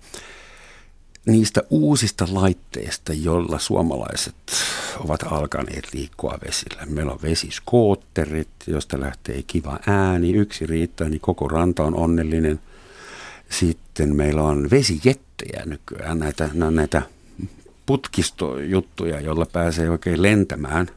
[1.28, 4.36] niistä uusista laitteista, joilla suomalaiset
[5.00, 6.86] ovat alkaneet liikkua vesillä?
[6.86, 10.32] Meillä on vesiskootterit, josta lähtee kiva ääni.
[10.34, 12.60] Yksi riittää, niin koko ranta on onnellinen.
[13.50, 17.02] Sitten meillä on vesijettejä nykyään, näitä, näitä
[17.86, 20.88] putkistojuttuja, joilla pääsee oikein lentämään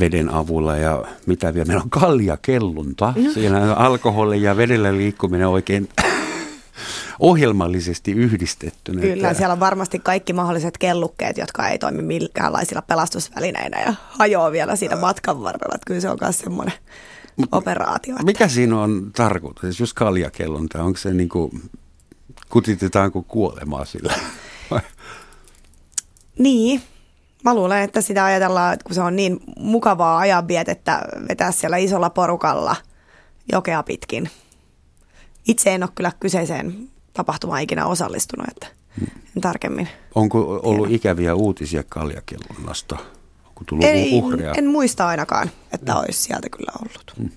[0.00, 1.66] veden avulla ja mitä vielä.
[1.66, 3.14] Meillä on kaljakellunta.
[3.16, 3.32] No.
[3.32, 5.88] Siinä alkoholi ja vedellä liikkuminen oikein
[7.18, 9.00] ohjelmallisesti yhdistettynä.
[9.00, 14.76] Kyllä, siellä on varmasti kaikki mahdolliset kellukkeet, jotka ei toimi minkäänlaisilla pelastusvälineinä ja hajoaa vielä
[14.76, 15.74] siitä matkan varrella.
[15.74, 16.74] Että kyllä se on myös semmoinen
[17.52, 18.14] operaatio.
[18.14, 18.24] Että...
[18.24, 21.62] Mikä siinä on tarkoitus, jos kaljakellunta, onko se niin kuin,
[22.48, 24.14] kutitetaanko kuolemaa sillä?
[26.38, 26.82] Niin,
[27.44, 32.10] mä luulen, että sitä ajatellaan, että kun se on niin mukavaa ajanvietettä vetää siellä isolla
[32.10, 32.76] porukalla
[33.52, 34.30] jokea pitkin.
[35.46, 38.66] Itse en ole kyllä kyseiseen tapahtumaan ikinä osallistunut, että
[39.36, 39.88] en tarkemmin.
[40.14, 40.96] Onko ollut tiedä.
[40.96, 42.96] ikäviä uutisia kaljakellunnasta?
[43.48, 44.52] Onko tullut Ei, uhreja?
[44.58, 45.98] En muista ainakaan, että mm.
[45.98, 47.12] olisi sieltä kyllä ollut.
[47.16, 47.30] Mm.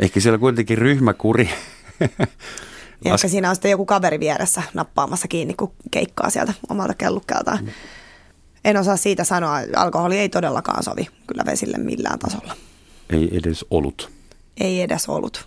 [0.00, 1.50] Ehkä siellä kuitenkin ryhmäkuri.
[3.04, 7.64] Ja ehkä siinä on sitten joku kaveri vieressä nappaamassa kiinni, kun keikkaa sieltä omalta kellukkeeltaan.
[7.64, 7.70] Mm.
[8.64, 9.58] En osaa siitä sanoa.
[9.76, 12.56] Alkoholi ei todellakaan sovi kyllä vesille millään tasolla.
[13.10, 14.10] Ei edes ollut.
[14.56, 15.46] Ei edes ollut.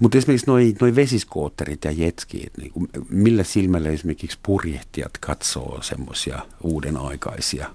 [0.00, 6.42] Mutta esimerkiksi noi, noi vesiskootterit ja jetskiit, niin kuin, millä silmällä esimerkiksi purjehtijat katsoo semmoisia
[6.62, 7.70] uuden aikaisia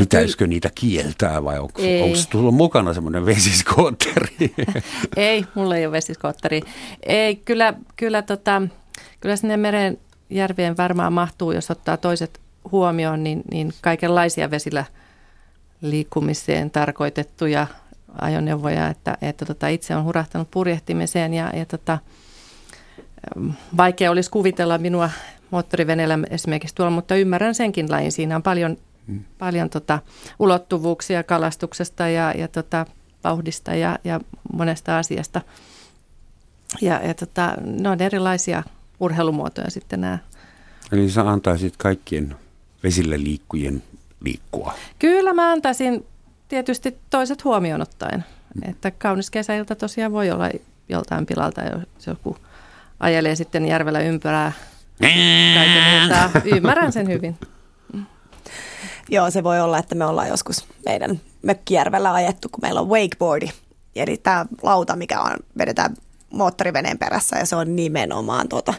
[0.00, 4.54] Pitäisikö niitä kieltää vai onko, onko tullut mukana semmoinen vesiskootteri?
[5.16, 6.62] ei, mulla ei ole vesiskootteri.
[7.02, 8.62] Ei, kyllä, kyllä, tota,
[9.20, 9.98] kyllä sinne meren
[10.30, 12.40] järvien varmaan mahtuu, jos ottaa toiset
[12.72, 14.84] huomioon, niin, niin kaikenlaisia vesillä
[15.80, 17.66] liikkumiseen tarkoitettuja
[18.20, 21.98] ajoneuvoja, että, että tota, itse on hurahtanut purjehtimiseen ja, ja tota,
[23.76, 25.10] vaikea olisi kuvitella minua
[25.50, 28.12] moottoriveneellä esimerkiksi tuolla, mutta ymmärrän senkin lain.
[28.12, 29.24] Siinä on paljon mm.
[29.38, 29.98] paljon tota,
[30.38, 32.86] ulottuvuuksia kalastuksesta ja, ja tota,
[33.24, 34.20] vauhdista ja, ja
[34.52, 35.40] monesta asiasta.
[36.80, 38.62] Ja, ja tota, ne on erilaisia
[39.00, 40.18] urheilumuotoja sitten nämä.
[40.92, 42.36] Eli sä antaisit kaikkien
[42.82, 43.82] vesille liikkujien
[44.20, 44.74] liikkua?
[44.98, 46.06] Kyllä mä antaisin
[46.50, 48.24] tietysti toiset huomioon ottaen.
[48.54, 48.70] Mm.
[48.70, 50.48] Että kaunis kesäilta tosiaan voi olla
[50.88, 52.36] joltain pilalta, jos joku
[53.00, 54.52] ajelee sitten järvellä ympärää
[56.44, 57.38] Ymmärrän sen hyvin.
[59.08, 63.50] Joo, se voi olla, että me ollaan joskus meidän mökkijärvellä ajettu, kun meillä on wakeboardi.
[63.96, 65.96] Eli tämä lauta, mikä on, vedetään
[66.30, 68.74] moottoriveneen perässä ja se on nimenomaan tota,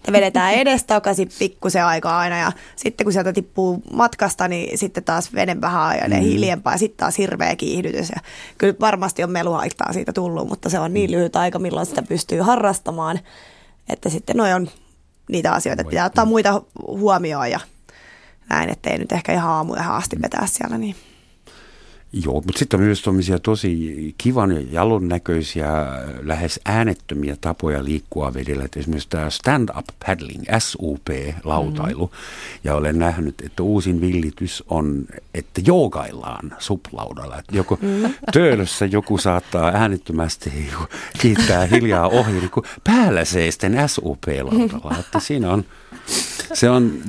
[0.00, 5.34] että vedetään edestakaisin pikkusen aikaa aina ja sitten kun sieltä tippuu matkasta, niin sitten taas
[5.34, 6.22] veden vähän ajalle mm.
[6.22, 8.10] hiljempaa ja sitten taas hirveä kiihdytys.
[8.10, 8.20] Ja
[8.58, 12.40] kyllä varmasti on meluhaittaa siitä tullut, mutta se on niin lyhyt aika, milloin sitä pystyy
[12.40, 13.20] harrastamaan,
[13.88, 14.70] että sitten noin on
[15.28, 17.60] niitä asioita, että pitää ottaa muita huomioon ja
[18.50, 20.78] näin, ettei nyt ehkä ihan aamuja asti vetää siellä.
[20.78, 20.96] Niin.
[22.12, 25.68] Joo, mutta sitten on myös tuommoisia tosi kivan ja jalon näköisiä,
[26.22, 28.64] lähes äänettömiä tapoja liikkua vedellä.
[28.64, 32.06] Et esimerkiksi tämä stand-up paddling, SUP-lautailu.
[32.06, 32.12] Mm.
[32.64, 37.38] Ja olen nähnyt, että uusin villitys on, että joogaillaan suplaudalla.
[37.38, 38.14] Että joko mm.
[38.32, 40.52] töölössä joku saattaa äänettömästi
[41.18, 44.96] kiittää hiljaa ohi, kun päällä seisten SUP-lautalla.
[45.00, 45.64] Että siinä on,
[46.52, 47.02] se on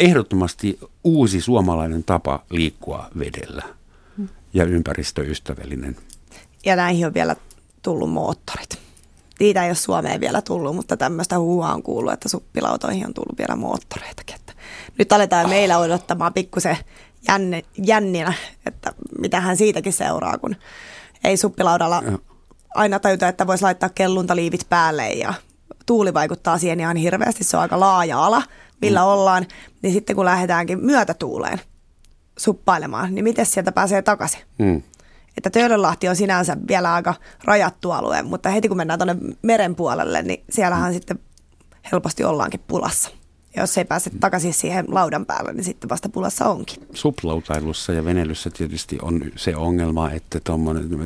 [0.00, 3.79] ehdottomasti uusi suomalainen tapa liikkua vedellä
[4.54, 5.96] ja ympäristöystävällinen.
[6.64, 7.36] Ja näihin on vielä
[7.82, 8.78] tullut moottorit.
[9.40, 13.38] Niitä ei ole Suomeen vielä tullut, mutta tämmöistä huuhaa on kuullut, että suppilautoihin on tullut
[13.38, 14.36] vielä moottoreitakin.
[14.36, 14.52] Että
[14.98, 15.50] nyt aletaan oh.
[15.50, 16.76] meillä odottamaan pikkusen
[17.28, 18.32] jänne, jänninä,
[18.66, 20.56] että mitähän siitäkin seuraa, kun
[21.24, 22.02] ei suppilaudalla
[22.74, 25.34] aina tajuta, että voisi laittaa kelluntaliivit päälle ja
[25.86, 27.44] tuuli vaikuttaa siihen ihan hirveästi.
[27.44, 28.42] Se on aika laaja ala,
[28.82, 29.06] millä mm.
[29.06, 29.46] ollaan.
[29.82, 31.60] Niin sitten kun lähdetäänkin myötätuuleen,
[32.40, 34.40] suppailemaan, niin miten sieltä pääsee takaisin?
[34.58, 34.82] Mm.
[35.36, 40.22] Että Töölönlahti on sinänsä vielä aika rajattu alue, mutta heti kun mennään tuonne meren puolelle,
[40.22, 40.94] niin siellähän mm.
[40.94, 41.18] sitten
[41.92, 43.10] helposti ollaankin pulassa.
[43.56, 46.86] Ja jos ei pääse takaisin siihen laudan päälle, niin sitten vasta pulassa onkin.
[46.94, 50.40] Suplautailussa ja venelyssä tietysti on se ongelma, että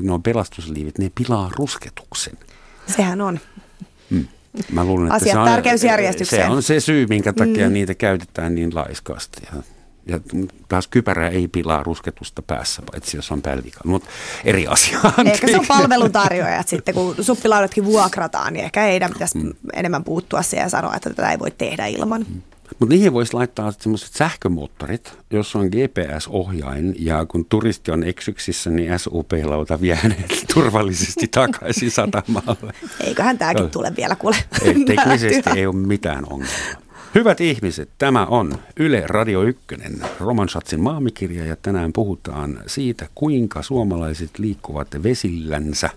[0.03, 2.39] nuo pelastusliivit, ne pilaa rusketuksen.
[2.87, 3.41] Sehän on.
[4.11, 4.27] Mm.
[4.73, 7.73] Mä luulen, että Asiat se on, se on se syy, minkä takia mm.
[7.73, 9.43] niitä käytetään niin laiskasti.
[9.53, 9.63] Ja
[10.07, 10.21] ja
[10.69, 13.81] taas kypärä ei pilaa rusketusta päässä, paitsi jos on pälvika.
[13.85, 14.09] Mutta
[14.45, 15.01] eri asia.
[15.25, 19.53] Ehkä se on palveluntarjoajat sitten, kun suppilaudatkin vuokrataan, niin ehkä heidän pitäisi mm.
[19.73, 22.27] enemmän puuttua siihen ja sanoa, että tätä ei voi tehdä ilman.
[22.29, 22.43] Mm.
[22.79, 28.99] Mutta niihin voisi laittaa semmoiset sähkömoottorit, jos on GPS-ohjain ja kun turisti on eksyksissä, niin
[28.99, 32.73] SUP-lauta vie hänet turvallisesti takaisin satamalle.
[33.01, 34.37] Eiköhän tämäkin tule vielä kuule.
[34.63, 36.84] Ei, teknisesti ei ole mitään ongelmaa.
[37.15, 39.65] Hyvät ihmiset, tämä on Yle Radio 1,
[40.21, 45.91] Roman Schatzin maamikirja ja tänään puhutaan siitä, kuinka suomalaiset liikkuvat vesillänsä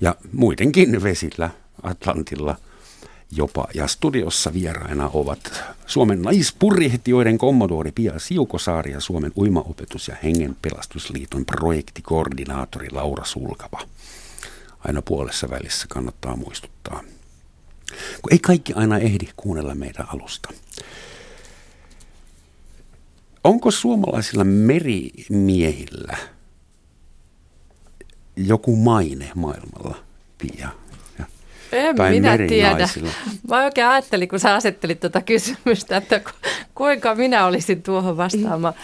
[0.00, 1.50] ja muidenkin vesillä
[1.82, 2.56] Atlantilla
[3.32, 3.66] jopa.
[3.74, 12.90] Ja studiossa vieraina ovat Suomen naispurjehtijoiden kommodoori Pia Siukosaari ja Suomen uimaopetus- ja hengenpelastusliiton projektikoordinaattori
[12.90, 13.80] Laura Sulkava.
[14.78, 17.02] Aina puolessa välissä kannattaa muistuttaa
[18.22, 20.52] kun ei kaikki aina ehdi kuunnella meidän alusta.
[23.44, 26.16] Onko suomalaisilla merimiehillä
[28.36, 29.96] joku maine maailmalla,
[30.38, 30.68] Pia?
[31.72, 32.88] En tai minä tiedä.
[33.48, 36.20] Mä oikein ajattelin, kun sä asettelit tuota kysymystä, että
[36.74, 38.74] kuinka minä olisin tuohon vastaamaan.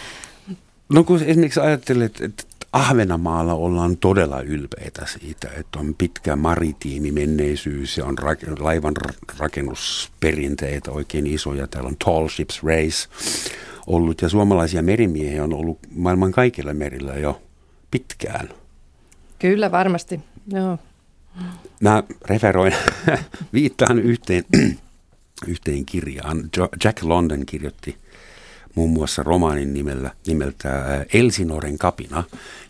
[0.89, 7.97] No kun esimerkiksi ajattelet, että Ahvenamaalla ollaan todella ylpeitä siitä, että on pitkä maritiimi menneisyys
[7.97, 8.15] ja on
[8.59, 8.93] laivan
[9.39, 11.67] rakennusperinteitä oikein isoja.
[11.67, 13.09] Täällä on Tall Ships Race
[13.87, 17.41] ollut ja suomalaisia merimiehiä on ollut maailman kaikilla merillä jo
[17.91, 18.49] pitkään.
[19.39, 20.77] Kyllä varmasti, joo.
[21.81, 22.73] Mä referoin,
[23.53, 24.43] viittaan yhteen,
[25.47, 26.49] yhteen kirjaan.
[26.83, 28.02] Jack London kirjoitti
[28.75, 32.23] muun muassa romaanin nimellä, nimeltä Elsinoren kapina,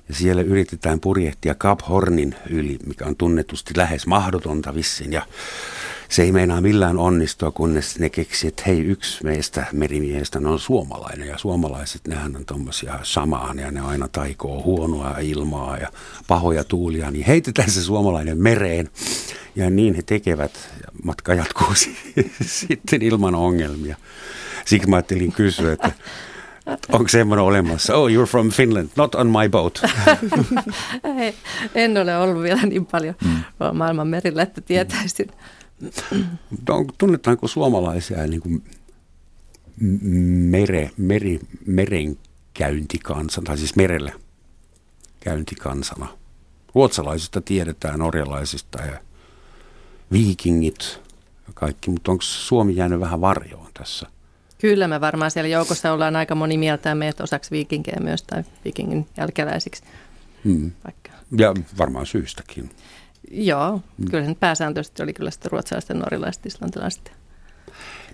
[0.09, 5.13] ja siellä yritetään purjehtia Cap Hornin yli, mikä on tunnetusti lähes mahdotonta vissin.
[5.13, 5.25] Ja
[6.09, 11.27] se ei meinaa millään onnistua, kunnes ne keksi, että hei, yksi meistä merimiehistä on suomalainen.
[11.27, 15.91] Ja suomalaiset, nehän on tuommoisia samaan ja ne aina taikoo huonoa ilmaa ja
[16.27, 17.11] pahoja tuulia.
[17.11, 18.89] Niin heitetään se suomalainen mereen.
[19.55, 20.51] Ja niin he tekevät.
[21.03, 21.73] Matka jatkuu
[22.41, 23.97] sitten ilman ongelmia.
[24.65, 25.91] Siksi mä ajattelin kysyä, että
[26.91, 27.95] Onko semmoinen olemassa?
[27.95, 29.81] Oh, you're from Finland, not on my boat.
[31.17, 31.35] Ei,
[31.83, 33.43] en ole ollut vielä niin paljon mm.
[33.77, 35.27] maailman merillä, että tietäisin.
[36.67, 38.63] No, tunnetaanko suomalaisia niin kuin
[40.49, 44.11] mere, meri, merenkäyntikansana, tai siis merellä
[45.19, 46.07] käyntikansana?
[46.75, 48.99] Ruotsalaisista tiedetään, norjalaisista ja
[50.11, 50.99] viikingit
[51.47, 54.07] ja kaikki, mutta onko Suomi jäänyt vähän varjoon tässä?
[54.63, 59.07] Kyllä me varmaan siellä joukossa ollaan aika moni mieltään meidät osaksi viikinkejä myös tai viikingin
[59.17, 59.83] jälkeläisiksi.
[60.43, 60.71] Hmm.
[60.83, 61.11] Vaikka.
[61.37, 62.69] Ja varmaan syystäkin.
[63.31, 64.09] Joo, hmm.
[64.11, 67.11] kyllä sen pääsääntöisesti oli kyllä sitten ruotsalaiset, norjalaiset, islantilaiset.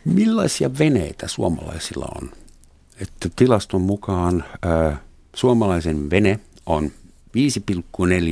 [0.05, 2.31] Millaisia veneitä suomalaisilla on?
[3.01, 4.97] Että tilaston mukaan ää,
[5.35, 6.91] suomalaisen vene on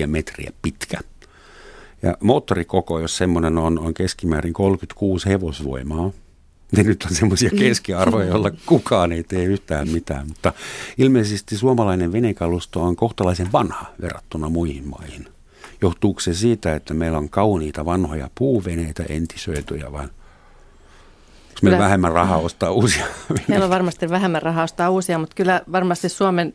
[0.01, 0.99] 5,4 metriä pitkä.
[2.01, 6.11] Ja moottorikoko, jos semmoinen on, on keskimäärin 36 hevosvoimaa–
[6.71, 10.53] ne nyt on semmoisia keskiarvoja, joilla kukaan ei tee yhtään mitään, mutta
[10.97, 15.27] ilmeisesti suomalainen venekalusto on kohtalaisen vanha verrattuna muihin maihin.
[15.81, 22.37] Johtuuko se siitä, että meillä on kauniita vanhoja puuveneitä entisöityjä vai onko meillä vähemmän rahaa
[22.37, 23.05] ostaa uusia?
[23.47, 26.53] Meillä on varmasti vähemmän rahaa ostaa uusia, mutta kyllä varmasti Suomen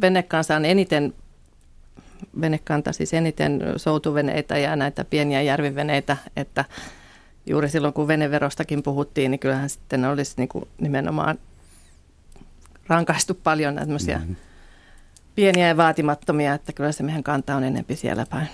[0.00, 1.14] venekansa on eniten
[2.40, 6.64] venekanta, siis eniten soutuveneitä ja näitä pieniä järviveneitä, että
[7.46, 11.38] juuri silloin, kun veneverostakin puhuttiin, niin kyllähän sitten olisi niin kuin nimenomaan
[12.86, 14.36] rankaistu paljon näitä mm-hmm.
[15.34, 18.48] pieniä ja vaatimattomia, että kyllä se meidän kanta on enempi siellä päin.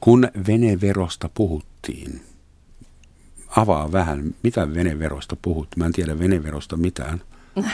[0.00, 2.20] Kun veneverosta puhuttiin,
[3.56, 5.68] avaa vähän, mitä veneverosta puhut?
[5.76, 7.22] Mä en tiedä veneverosta mitään.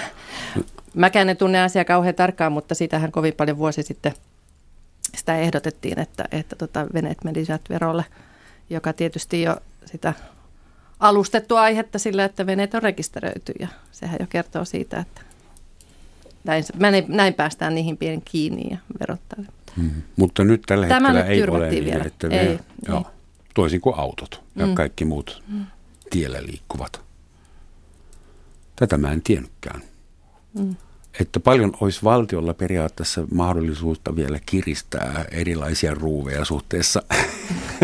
[0.95, 4.13] Mäkään en tunne asiaa kauhean tarkkaan, mutta siitähän kovin paljon vuosi sitten
[5.17, 8.05] sitä ehdotettiin, että, että tota, veneet menisivät verolle,
[8.71, 10.15] joka tietysti jo sitä
[11.03, 15.21] alustettu aihetta sillä, että veneet on rekisteröity ja sehän jo kertoo siitä, että
[16.45, 16.65] näin,
[17.09, 19.39] näin päästään niihin pienen kiinni ja verottaa.
[19.77, 20.03] Hmm.
[20.17, 22.05] Mutta nyt tällä Tämä hetkellä ei ole niin, vielä.
[22.05, 22.59] että ei, ei.
[22.89, 23.07] Joo,
[23.55, 24.75] toisin kuin autot ja mm.
[24.75, 25.67] kaikki muut mm.
[26.11, 27.01] tiellä liikkuvat.
[28.77, 29.83] Tätä mä en tiennytkään.
[30.59, 30.77] Mm.
[31.21, 37.03] Että paljon olisi valtiolla periaatteessa mahdollisuutta vielä kiristää erilaisia ruuveja suhteessa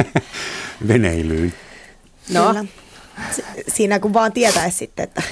[0.89, 1.55] veneilyyn.
[2.33, 2.65] No, Kyllä
[3.69, 5.23] siinä kun vaan tietäisi sitten, että,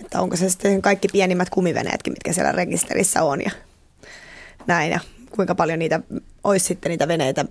[0.00, 3.50] että onko se sitten kaikki pienimmät kumiveneetkin, mitkä siellä rekisterissä on ja
[4.66, 4.90] näin.
[4.90, 5.00] Ja
[5.30, 6.00] kuinka paljon niitä
[6.44, 7.44] olisi sitten niitä veneitä,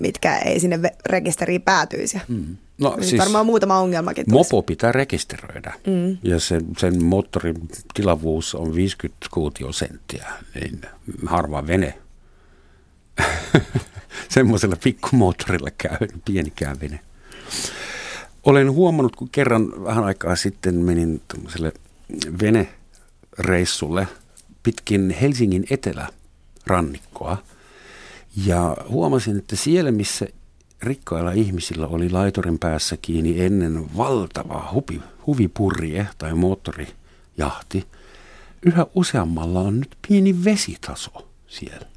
[0.00, 2.18] mitkä ei sinne rekisteriin päätyisi.
[2.28, 2.56] Mm.
[2.78, 4.54] No, siis varmaan muutama ongelmakin tulisi.
[4.54, 6.18] Mopo pitää rekisteröidä mm.
[6.22, 10.80] ja sen, sen moottorin tilavuus on 50 kuutiosenttiä, niin
[11.26, 11.98] harva vene
[14.28, 17.00] semmoisella pikkumoottorilla käy, pienikään vene.
[18.44, 21.72] Olen huomannut, kun kerran vähän aikaa sitten menin tämmöiselle
[22.42, 24.08] venereissulle
[24.62, 27.36] pitkin Helsingin etelärannikkoa.
[28.46, 30.26] Ja huomasin, että siellä, missä
[30.82, 37.86] rikkailla ihmisillä oli laitorin päässä kiinni ennen valtava hupi, huvipurje tai moottorijahti,
[38.66, 41.91] yhä useammalla on nyt pieni vesitaso siellä.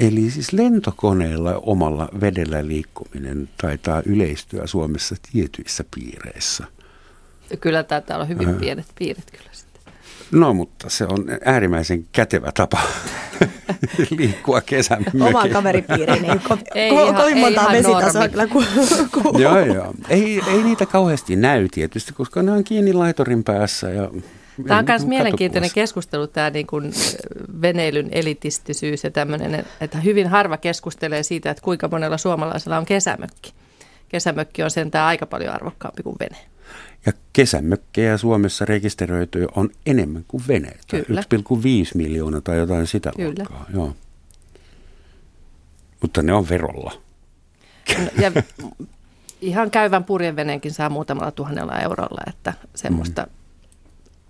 [0.00, 6.64] Eli siis lentokoneella omalla vedellä liikkuminen taitaa yleistyä Suomessa tietyissä piireissä.
[7.60, 9.82] Kyllä taitaa olla hyvin pienet piirit kyllä sitten.
[10.30, 12.80] No, mutta se on äärimmäisen kätevä tapa
[14.18, 15.24] liikkua kesämökillä.
[15.24, 18.64] Oman kaveripiiriin niin ko- Ei ko- ihan- kovin ei montaa ihan vesitasoa kyllä ku-
[19.22, 19.94] ku- Joo, joo.
[20.08, 23.90] Ei, ei niitä kauheasti näy tietysti, koska ne on kiinni laitorin päässä.
[23.90, 24.10] Ja
[24.66, 26.92] Tämä on myös mielenkiintoinen keskustelu, tämä niin kuin
[27.62, 33.54] veneilyn elitistisyys ja tämmöinen, että hyvin harva keskustelee siitä, että kuinka monella suomalaisella on kesämökki.
[34.08, 36.36] Kesämökki on sentään aika paljon arvokkaampi kuin vene.
[37.06, 40.78] Ja kesämökkejä Suomessa rekisteröity on enemmän kuin veneitä.
[40.90, 41.22] Kyllä.
[41.34, 41.38] 1,5
[41.94, 43.34] miljoonaa tai jotain sitä Kyllä.
[43.38, 43.66] luokkaa.
[43.74, 43.96] Joo.
[46.02, 46.92] Mutta ne on verolla.
[47.98, 48.32] No, Ja
[49.40, 53.26] ihan käyvän purjeveneenkin saa muutamalla tuhannella eurolla, että semmoista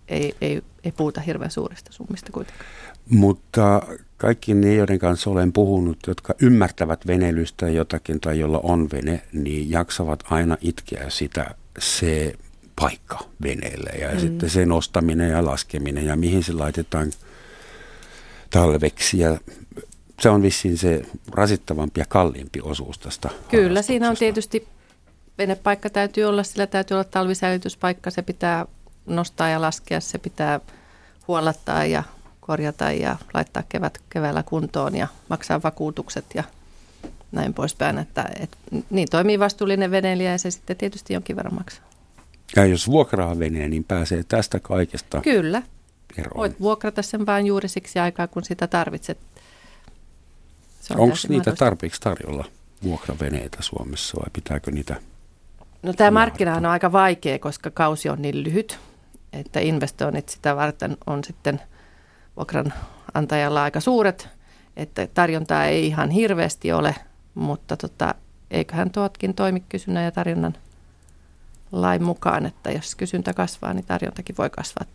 [0.09, 2.70] ei, ei, ei puhuta hirveän suurista summista kuitenkaan.
[3.11, 3.82] Mutta
[4.16, 9.70] kaikki ne, joiden kanssa olen puhunut, jotka ymmärtävät veneilystä jotakin tai jolla on vene, niin
[9.70, 12.34] jaksavat aina itkeä sitä se
[12.80, 14.20] paikka veneelle ja mm.
[14.20, 17.11] sitten se nostaminen ja laskeminen ja mihin se laitetaan
[18.50, 19.38] talveksi ja
[20.20, 24.68] se on vissiin se rasittavampi ja kalliimpi osuus tästä Kyllä, siinä on tietysti
[25.38, 28.66] venepaikka täytyy olla, sillä täytyy olla talvisäilytyspaikka, se pitää
[29.07, 30.61] nostaa ja laskea, se pitää
[31.28, 32.03] huollattaa ja
[32.40, 36.44] korjata ja laittaa kevät, keväällä kuntoon ja maksaa vakuutukset ja
[37.32, 37.98] näin poispäin.
[37.98, 38.59] Että, et,
[38.90, 41.84] niin toimii vastuullinen veneilijä ja se sitten tietysti jonkin verran maksaa.
[42.57, 45.62] Ja jos vuokraa veneen, niin pääsee tästä kaikesta Kyllä,
[46.18, 46.36] eroon.
[46.36, 49.18] voit vuokrata sen vain juuri siksi aikaa, kun sitä tarvitset.
[50.80, 52.44] Se on Onko niitä tarpeeksi tarjolla
[52.82, 54.96] vuokraveneitä Suomessa vai pitääkö niitä?
[55.82, 58.78] No tämä markkinahan on aika vaikea, koska kausi on niin lyhyt,
[59.33, 61.61] että investoinnit sitä varten on sitten
[62.37, 64.28] vuokranantajalla aika suuret,
[64.76, 66.97] että tarjontaa ei ihan hirveästi ole,
[67.35, 68.14] mutta tota,
[68.51, 70.55] eiköhän tuotkin toimi kysynnän ja tarjonnan
[71.72, 74.87] lain mukaan, että jos kysyntä kasvaa, niin tarjontakin voi kasvaa.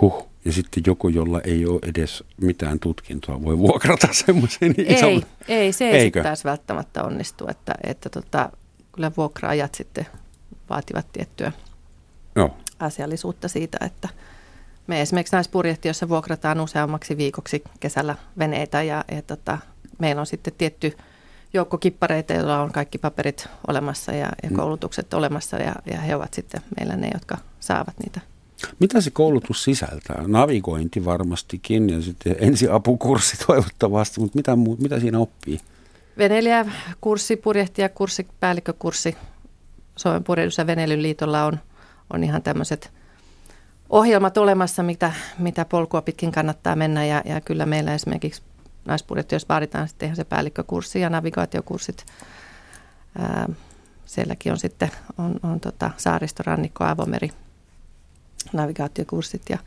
[0.00, 0.28] Huh.
[0.44, 5.10] Ja sitten joku, jolla ei ole edes mitään tutkintoa, voi vuokrata semmoisen ison.
[5.10, 8.52] Ei, ei se ei sitten taas välttämättä onnistu, että, että tota,
[8.92, 10.06] kyllä vuokraajat sitten
[10.70, 11.52] vaativat tiettyä
[12.36, 12.56] Joo.
[12.78, 14.08] asiallisuutta siitä, että
[14.86, 19.58] me esimerkiksi näissä purjehtioissa vuokrataan useammaksi viikoksi kesällä veneitä ja, ja tota,
[19.98, 20.92] meillä on sitten tietty
[21.54, 26.34] joukko kippareita, joilla on kaikki paperit olemassa ja, ja koulutukset olemassa ja, ja he ovat
[26.34, 28.20] sitten meillä ne, jotka saavat niitä.
[28.78, 30.24] Mitä se koulutus sisältää?
[30.26, 35.60] Navigointi varmastikin ja sitten ensiapukurssi toivottavasti, mutta mitä, mitä siinä oppii?
[36.18, 39.16] Veneilijäkurssi, purjehtijakurssi, päällikkökurssi
[39.96, 41.58] Suomen purjehdus- ja veneilyn liitolla on,
[42.12, 42.92] on ihan tämmöiset
[43.90, 48.42] ohjelmat olemassa, mitä, mitä polkua pitkin kannattaa mennä ja, ja kyllä meillä esimerkiksi
[48.84, 52.06] naispurjehtioissa vaaditaan sitten ihan se päällikkökurssi ja navigaatiokurssit.
[53.18, 53.48] Ää,
[54.06, 57.30] sielläkin on sitten on, on tota saaristorannikko, avomeri,
[58.52, 59.58] navigaatiokurssit ja,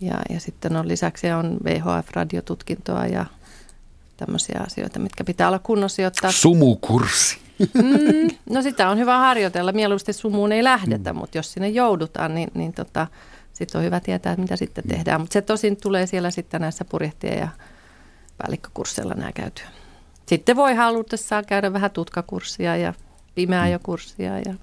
[0.00, 3.26] ja, ja sitten on lisäksi on VHF-radiotutkintoa ja
[4.16, 6.32] tämmöisiä asioita, mitkä pitää olla kunnossa, jotta...
[6.32, 7.49] Sumukurssi.
[7.74, 9.72] Mm, no sitä on hyvä harjoitella.
[9.72, 11.18] Mieluusti sumuun ei lähdetä, mm.
[11.18, 13.06] mutta jos sinne joudutaan, niin, niin tota,
[13.52, 15.20] sitten on hyvä tietää, mitä sitten tehdään.
[15.20, 17.48] Mutta se tosin tulee siellä sitten näissä purjehtien ja
[18.38, 19.68] päällikkökursseilla nämä käytyä.
[20.26, 22.94] Sitten voi halutessaan käydä vähän tutkakurssia ja
[23.34, 24.54] pimeäajokurssia ja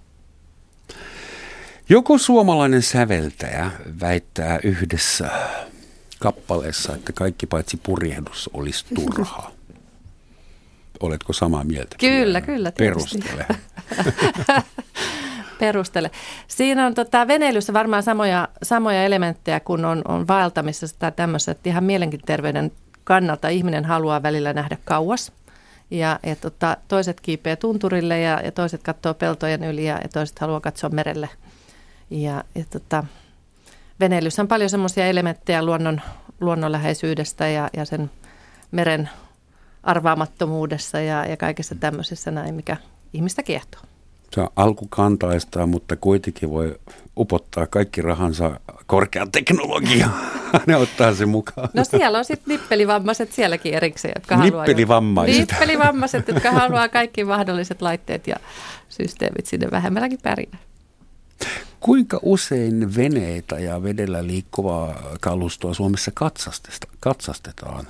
[1.89, 3.71] Joku suomalainen säveltäjä
[4.01, 5.29] väittää yhdessä
[6.19, 9.57] kappaleessa, että kaikki paitsi purjehdus olisi turhaa.
[10.99, 11.95] Oletko samaa mieltä?
[11.99, 13.17] Kyllä, kyllä, tietysti.
[13.17, 13.45] Perustele.
[15.59, 16.11] perustele.
[16.47, 21.69] Siinä on tota, veneilyssä varmaan samoja, samoja elementtejä kuin on, on vaeltamisessa tai tämmöisessä, että
[21.69, 22.71] ihan mielenterveyden
[23.03, 25.31] kannalta ihminen haluaa välillä nähdä kauas.
[25.91, 30.39] Ja, ja tota, toiset kiipeä tunturille ja, ja toiset katsoo peltojen yli ja, ja toiset
[30.39, 31.29] haluaa katsoa merelle.
[32.09, 33.03] Ja, ja tota,
[33.99, 36.01] veneilyssä on paljon semmoisia elementtejä luonnon,
[36.41, 38.11] luonnonläheisyydestä ja, ja sen
[38.71, 39.09] meren
[39.88, 42.77] arvaamattomuudessa ja, ja kaikessa tämmöisessä näin, mikä
[43.13, 43.81] ihmistä kiehtoo.
[44.31, 46.79] Se on alkukantaista, mutta kuitenkin voi
[47.17, 50.13] upottaa kaikki rahansa korkean teknologiaan.
[50.67, 51.69] ne ottaa se mukaan.
[51.73, 55.51] No siellä on sitten nippelivammaiset sielläkin erikseen, jotka Nippelivammaiset.
[55.51, 58.35] Haluaa, nippelivammaiset, jotka haluaa kaikki mahdolliset laitteet ja
[58.89, 60.57] systeemit sinne vähemmälläkin pärjää.
[61.79, 66.11] Kuinka usein veneitä ja vedellä liikkuvaa kalustoa Suomessa
[66.99, 67.88] katsastetaan?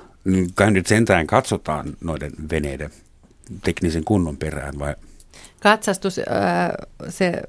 [0.56, 2.92] Kai nyt sentään katsotaan noiden veneiden
[3.64, 4.96] teknisen kunnon perään vai?
[5.60, 6.20] Katsastus,
[7.10, 7.42] se,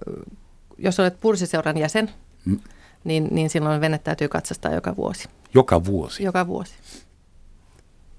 [0.78, 2.10] jos olet pursiseuran jäsen,
[2.44, 2.58] mm.
[3.04, 5.28] niin, niin silloin vene täytyy katsastaa joka vuosi.
[5.54, 6.24] Joka vuosi?
[6.24, 6.74] Joka vuosi.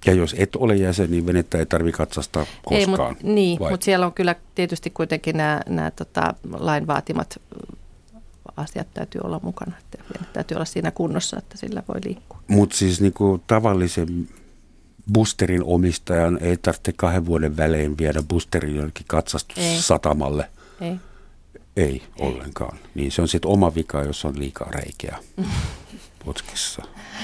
[0.06, 3.08] Ja jos et ole jäsen, niin venettä ei tarvitse katsastaa koskaan.
[3.08, 7.42] Ei, mut, niin, mutta siellä on kyllä tietysti kuitenkin nämä, nämä tota, lain vaatimat
[8.58, 9.74] asiat täytyy olla mukana.
[9.78, 9.98] Että
[10.34, 12.40] täytyy olla siinä kunnossa, että sillä voi liikkua.
[12.48, 14.30] Mutta siis niinku tavallisen
[15.14, 20.50] boosterin omistajan ei tarvitse kahden vuoden välein viedä boosterin jollekin katsastussatamalle.
[20.82, 20.88] Ei.
[20.88, 21.00] ei.
[21.78, 22.78] Ei, ei ollenkaan.
[22.96, 25.18] Niin se on sitten oma vika, jos on liikaa reikiä
[26.26, 26.82] putkissa.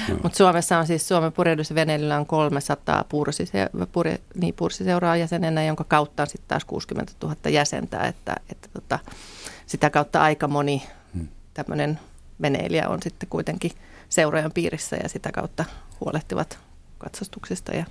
[0.10, 0.18] No.
[0.24, 6.24] Mutta Suomessa on siis Suomen purjehdusveneilyllä on 300 pursise, purje, niin, pursiseuraa jäsenenä, jonka kautta
[6.24, 9.00] on sitten taas 60 000 jäsentä, että, että tota,
[9.66, 10.84] sitä kautta aika moni
[11.14, 11.28] hmm.
[11.54, 12.00] tämmöinen
[12.42, 13.72] veneilijä on sitten kuitenkin
[14.10, 15.66] seurojen piirissä ja sitä kautta
[16.00, 16.60] huolehtivat
[17.06, 17.86] katsastuksista ja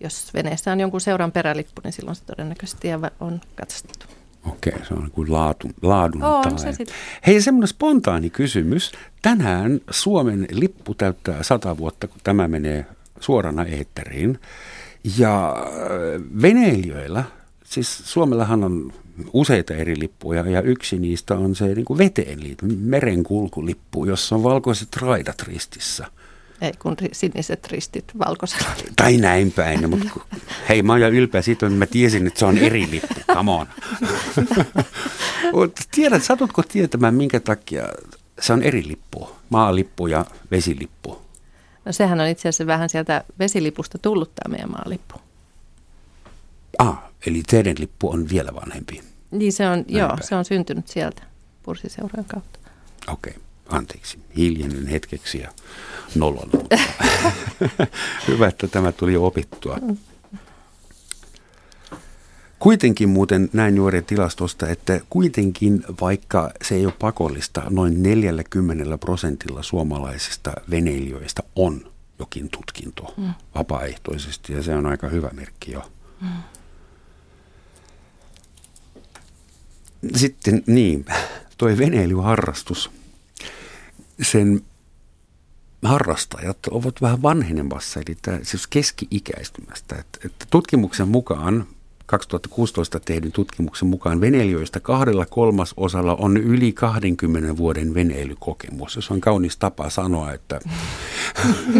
[0.00, 2.88] jos veneessä on jonkun seuran perälippu, niin silloin se todennäköisesti
[3.20, 4.06] on katsastettu.
[4.46, 6.88] Okei, se on kuin laatu, laadun on se sit.
[7.26, 8.92] Hei, semmoinen spontaani kysymys.
[9.22, 12.86] Tänään Suomen lippu täyttää sata vuotta, kun tämä menee
[13.20, 14.38] suorana eetteriin.
[15.18, 17.24] Ja äh, veneilijöillä,
[17.64, 18.92] siis Suomellahan on
[19.32, 24.42] useita eri lippuja ja yksi niistä on se niin kuin veteen liittyvä merenkulkulippu, jossa on
[24.42, 26.06] valkoiset raidat ristissä–
[26.60, 28.68] ei kun siniset ristit valkoisella.
[28.96, 29.90] Tai näin päin.
[29.90, 30.20] Mutta
[30.68, 33.14] hei, mä oon ylpeä siitä, että mä tiesin, että se on eri lippu.
[33.34, 33.66] Come on.
[35.94, 37.82] Tiedät, satutko tietämään, minkä takia
[38.40, 39.30] se on eri lippu?
[39.50, 41.22] Maalippu ja vesilippu.
[41.84, 45.14] No sehän on itse asiassa vähän sieltä vesilipusta tullut tämä meidän maalippu.
[46.78, 49.02] Ah, eli teidän lippu on vielä vanhempi.
[49.30, 50.22] Niin se on, Näin joo, päin.
[50.22, 51.22] se on syntynyt sieltä
[51.62, 52.58] pursiseurojen kautta.
[53.08, 53.34] Okei.
[53.36, 55.50] Okay anteeksi, hiljenin hetkeksi ja
[56.14, 56.50] nolon.
[58.28, 59.78] Hyvä, että tämä tuli jo opittua.
[62.58, 69.62] Kuitenkin muuten näin juuri tilastosta, että kuitenkin vaikka se ei ole pakollista, noin 40 prosentilla
[69.62, 73.34] suomalaisista veneilijöistä on jokin tutkinto mm.
[73.54, 75.82] vapaaehtoisesti ja se on aika hyvä merkki jo.
[76.20, 76.28] Mm.
[80.16, 81.04] Sitten niin,
[81.58, 82.90] toi veneilyharrastus
[84.22, 84.60] sen
[85.84, 89.96] harrastajat ovat vähän vanhenemassa, eli tämä siis keski-ikäistymästä.
[89.96, 91.66] Että, että tutkimuksen mukaan,
[92.06, 98.98] 2016 tehdyn tutkimuksen mukaan veneilijöistä kahdella kolmasosalla on yli 20 vuoden veneilykokemus.
[99.00, 100.60] Se on kaunis tapa sanoa, että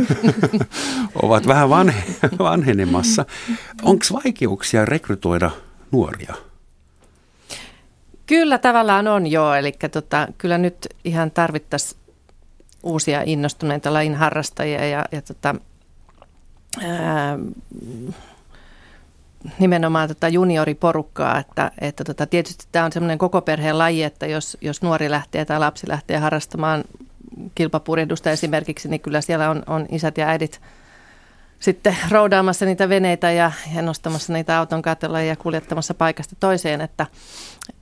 [1.22, 2.04] ovat vähän vanhe,
[2.38, 3.26] vanhenemassa.
[3.82, 5.50] Onko vaikeuksia rekrytoida
[5.92, 6.34] nuoria?
[8.26, 11.99] Kyllä tavallaan on joo, eli tota, kyllä nyt ihan tarvittaisiin
[12.82, 15.54] uusia innostuneita lajin harrastajia ja, ja tota,
[16.82, 17.38] ää,
[19.58, 24.56] nimenomaan tota junioriporukkaa, että, että tota, tietysti tämä on semmoinen koko perheen laji, että jos,
[24.60, 26.84] jos nuori lähtee tai lapsi lähtee harrastamaan
[27.54, 30.60] kilpapurjehdusta esimerkiksi, niin kyllä siellä on, on isät ja äidit
[31.60, 37.06] sitten roudaamassa niitä veneitä ja, ja nostamassa niitä auton katolla ja kuljettamassa paikasta toiseen, että,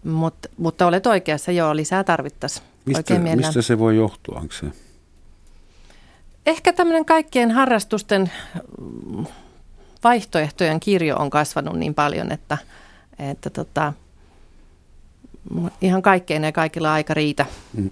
[0.04, 2.66] mutta, mutta olet oikeassa, joo, lisää tarvittaisiin.
[2.84, 4.38] Mistä, mistä se voi johtua?
[4.40, 4.66] Onko se?
[6.48, 8.32] Ehkä tämmöinen kaikkien harrastusten
[10.04, 12.58] vaihtoehtojen kirjo on kasvanut niin paljon, että,
[13.18, 13.92] että tota,
[15.80, 17.46] ihan kaikkeen ei kaikilla aika riitä.
[17.72, 17.90] Mm.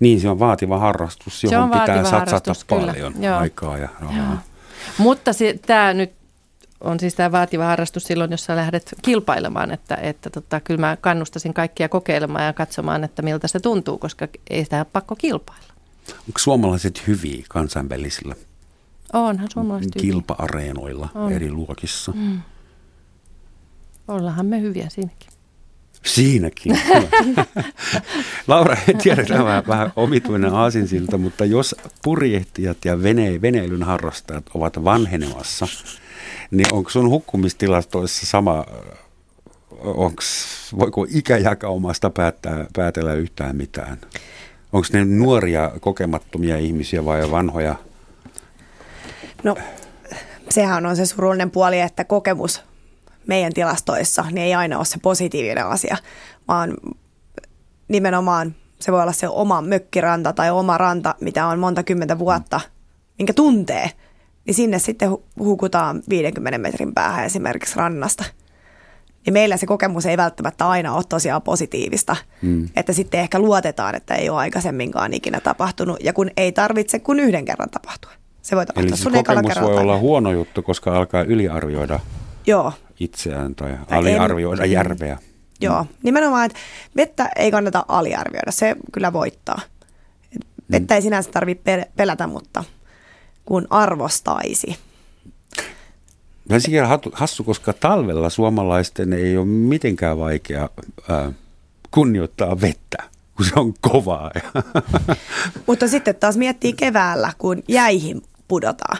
[0.00, 3.38] Niin, se on vaativa harrastus, johon on pitää satsata paljon kyllä.
[3.38, 4.42] aikaa ja rahaa.
[4.98, 5.30] Mutta
[5.66, 6.12] tämä nyt
[6.80, 10.96] on siis tämä vaativa harrastus silloin, jos sä lähdet kilpailemaan, että, että tota, kyllä mä
[11.00, 15.75] kannustasin kaikkia kokeilemaan ja katsomaan, että miltä se tuntuu, koska ei sitä ole pakko kilpailla.
[16.12, 18.34] Onko suomalaiset hyviä kansainvälisillä
[19.12, 21.32] Onhan suomalaiset kilpa-areenoilla On.
[21.32, 22.12] eri luokissa?
[22.12, 22.40] Mm.
[24.08, 25.28] Ollaanhan me hyviä siinäkin.
[26.04, 26.80] Siinäkin.
[28.48, 34.44] Laura, en tiedä, tämä on vähän omituinen aasinsilta, mutta jos purjehtijat ja vene, veneilyn harrastajat
[34.54, 35.68] ovat vanhenemassa,
[36.50, 38.66] niin onko sun hukkumistilastoissa sama,
[39.80, 40.46] onks,
[40.78, 43.98] voiko ikäjakaumasta päättää, päätellä yhtään mitään?
[44.72, 47.74] Onko ne nuoria kokemattomia ihmisiä vai vanhoja?
[49.42, 49.56] No,
[50.50, 52.62] sehän on se surullinen puoli, että kokemus
[53.26, 55.96] meidän tilastoissa, niin ei aina ole se positiivinen asia,
[56.48, 56.74] vaan
[57.88, 62.60] nimenomaan se voi olla se oma mökkiranta tai oma ranta, mitä on monta kymmentä vuotta,
[63.18, 63.90] minkä tuntee,
[64.46, 68.24] niin sinne sitten hukutaan 50 metrin päähän esimerkiksi rannasta.
[69.26, 72.68] Niin meillä se kokemus ei välttämättä aina ole tosiaan positiivista, mm.
[72.76, 77.20] että sitten ehkä luotetaan, että ei ole aikaisemminkaan ikinä tapahtunut, ja kun ei tarvitse kuin
[77.20, 78.10] yhden kerran tapahtua.
[78.42, 82.00] Se voi tapahtua Eli se kokemus voi olla huono juttu, koska alkaa yliarvioida
[82.46, 82.72] Joo.
[83.00, 85.18] itseään tai, tai aliarvioida en, järveä.
[85.60, 85.88] Joo, mm.
[86.02, 86.58] nimenomaan, että
[86.96, 89.60] vettä ei kannata aliarvioida, se kyllä voittaa.
[90.70, 90.96] Vettä mm.
[90.96, 92.64] ei sinänsä tarvitse pelätä, mutta
[93.44, 94.78] kun arvostaisi.
[96.50, 100.68] Mä sikäli hassu, koska talvella suomalaisten ei ole mitenkään vaikea
[101.08, 101.32] ää,
[101.90, 102.96] kunnioittaa vettä,
[103.36, 104.30] kun se on kovaa.
[105.66, 108.98] Mutta sitten taas miettii keväällä, kun jäihin pudotaan.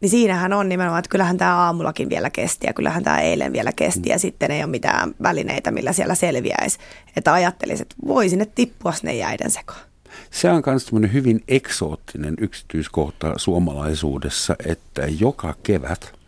[0.00, 3.72] Niin siinähän on nimenomaan, että kyllähän tämä aamullakin vielä kesti ja kyllähän tämä eilen vielä
[3.76, 6.78] kesti ja sitten ei ole mitään välineitä, millä siellä selviäisi.
[7.16, 9.80] Että ajattelisin, että voi sinne tippua sinne jäiden sekaan.
[10.30, 16.19] Se on myös hyvin eksoottinen yksityiskohta suomalaisuudessa, että joka kevät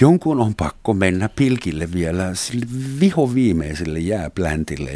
[0.00, 2.66] jonkun on pakko mennä pilkille vielä sille
[3.00, 4.90] viho viimeiselle jääpläntille.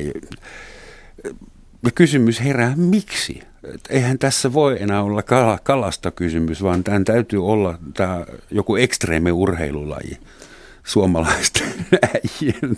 [1.82, 3.42] Ja kysymys herää, miksi?
[3.90, 5.22] eihän tässä voi enää olla
[5.62, 10.18] kalasta kysymys, vaan tämän täytyy olla tämä joku ekstreemi urheilulaji
[10.84, 11.74] suomalaisten
[12.14, 12.76] äijien.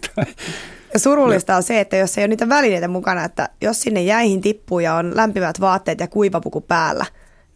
[0.96, 4.80] Surullista on se, että jos ei ole niitä välineitä mukana, että jos sinne jäihin tippuu
[4.80, 7.06] ja on lämpimät vaatteet ja kuivapuku päällä,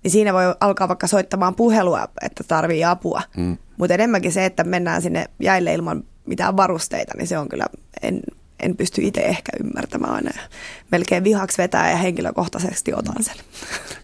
[0.03, 3.22] niin siinä voi alkaa vaikka soittamaan puhelua, että tarvii apua.
[3.36, 3.57] Mm.
[3.76, 7.66] Mutta enemmänkin se, että mennään sinne jäille ilman mitään varusteita, niin se on kyllä,
[8.03, 8.20] en,
[8.61, 10.30] en pysty itse ehkä ymmärtämään aina.
[10.92, 13.36] Melkein vihaksi vetää ja henkilökohtaisesti otan sen.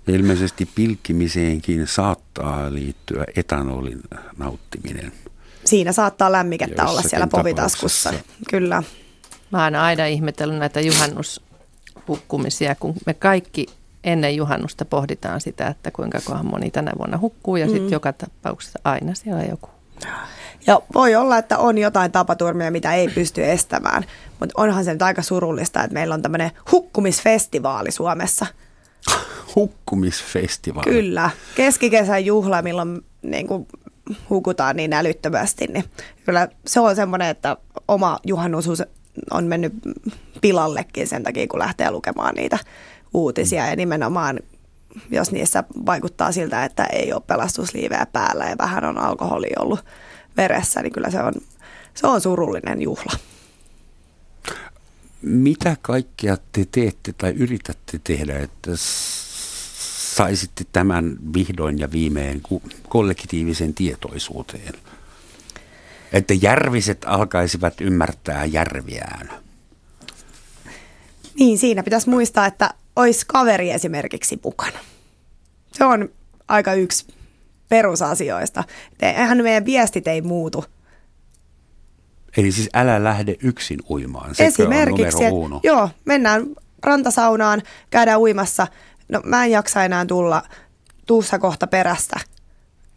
[0.08, 4.00] Ilmeisesti pilkkimiseenkin saattaa liittyä etanolin
[4.38, 5.12] nauttiminen.
[5.64, 8.14] Siinä saattaa lämmikettä olla siellä povitaskussa.
[8.50, 8.82] Kyllä.
[9.50, 13.66] Mä oon aina ihmetellyt näitä juhannushukkumisia, kun me kaikki
[14.06, 17.72] ennen juhannusta pohditaan sitä, että kuinka kohan moni tänä vuonna hukkuu ja mm.
[17.72, 19.68] sitten joka tapauksessa aina siellä joku.
[20.66, 24.04] Ja voi olla, että on jotain tapaturmia, mitä ei pysty estämään,
[24.40, 28.46] mutta onhan se nyt aika surullista, että meillä on tämmöinen hukkumisfestivaali Suomessa.
[29.54, 30.90] Hukkumisfestivaali?
[30.90, 31.30] Kyllä.
[31.54, 33.68] Keskikesän juhla, milloin niin kuin,
[34.30, 35.84] hukutaan niin älyttömästi, niin
[36.24, 37.56] kyllä se on semmoinen, että
[37.88, 38.82] oma juhannus
[39.30, 39.72] on mennyt
[40.40, 42.58] pilallekin sen takia, kun lähtee lukemaan niitä
[43.16, 44.40] uutisia ja nimenomaan
[45.10, 49.84] jos niissä vaikuttaa siltä, että ei ole pelastusliiveä päällä ja vähän on alkoholi ollut
[50.36, 51.32] veressä, niin kyllä se on,
[51.94, 53.12] se on surullinen juhla.
[55.22, 58.70] Mitä kaikkea te teette tai yritätte tehdä, että
[60.16, 62.42] saisitte tämän vihdoin ja viimein
[62.88, 64.74] kollektiivisen tietoisuuteen?
[66.12, 69.30] Että järviset alkaisivat ymmärtää järviään.
[71.38, 74.78] Niin, siinä pitäisi muistaa, että olisi kaveri esimerkiksi mukana.
[75.72, 76.08] Se on
[76.48, 77.06] aika yksi
[77.68, 78.64] perusasioista.
[79.02, 80.64] Eihän meidän viestit ei muutu.
[82.36, 84.34] Eli siis älä lähde yksin uimaan.
[84.34, 86.46] Sekö Esimerkiksi, on numero että, joo, mennään
[86.82, 88.66] rantasaunaan, käydään uimassa.
[89.08, 90.42] No mä en jaksa enää tulla
[91.06, 92.20] tuussa kohta perästä.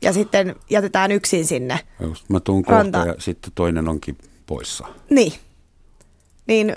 [0.02, 1.80] Ja sitten jätetään yksin sinne.
[2.00, 2.98] Just, mä tuun Ranta.
[2.98, 4.88] kohta ja sitten toinen onkin poissa.
[5.10, 5.34] Niin.
[6.48, 6.76] Niin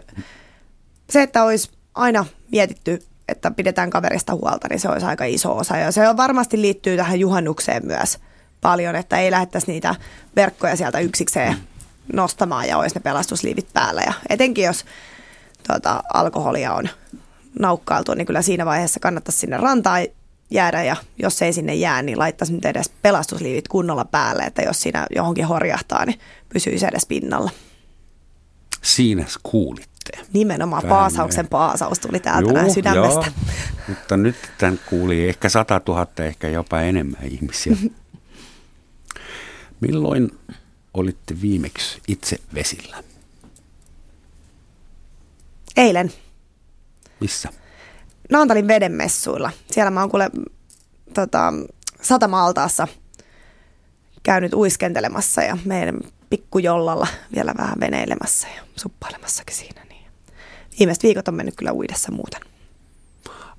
[1.10, 3.02] se, että olisi aina mietitty
[3.32, 5.76] että pidetään kaverista huolta, niin se olisi aika iso osa.
[5.76, 8.18] Ja se on varmasti liittyy tähän juhannukseen myös
[8.60, 9.94] paljon, että ei lähdettäisi niitä
[10.36, 11.56] verkkoja sieltä yksikseen
[12.12, 14.02] nostamaan ja olisi ne pelastusliivit päällä.
[14.06, 14.84] Ja etenkin jos
[15.68, 16.88] tuota, alkoholia on
[17.58, 20.06] naukkailtu, niin kyllä siinä vaiheessa kannattaisi sinne rantaan
[20.50, 24.80] jäädä ja jos ei sinne jää, niin laittaisi nyt edes pelastusliivit kunnolla päälle, että jos
[24.80, 27.50] siinä johonkin horjahtaa, niin pysyisi edes pinnalla.
[28.82, 30.26] Siinä kuulit sitten.
[30.32, 30.94] Nimenomaan Tänne.
[30.94, 33.26] paasauksen paasaus tuli täältä Juh, näin sydämestä.
[33.26, 33.55] Joo.
[33.88, 37.76] Mutta nyt tämän kuuli ehkä 100 000, ehkä jopa enemmän ihmisiä.
[39.80, 40.30] Milloin
[40.94, 43.03] olitte viimeksi itse vesillä?
[45.76, 46.12] Eilen.
[47.20, 47.48] Missä?
[48.30, 49.50] Naantalin vedenmessuilla.
[49.70, 50.30] Siellä mä oon kuule
[51.14, 51.53] tota,
[52.03, 52.88] satama-altaassa
[54.22, 56.00] käynyt uiskentelemassa ja meidän
[56.30, 59.91] pikkujollalla vielä vähän veneilemässä ja suppailemassakin siinä.
[60.78, 62.40] Viimeiset viikot on mennyt kyllä uidessa muuten.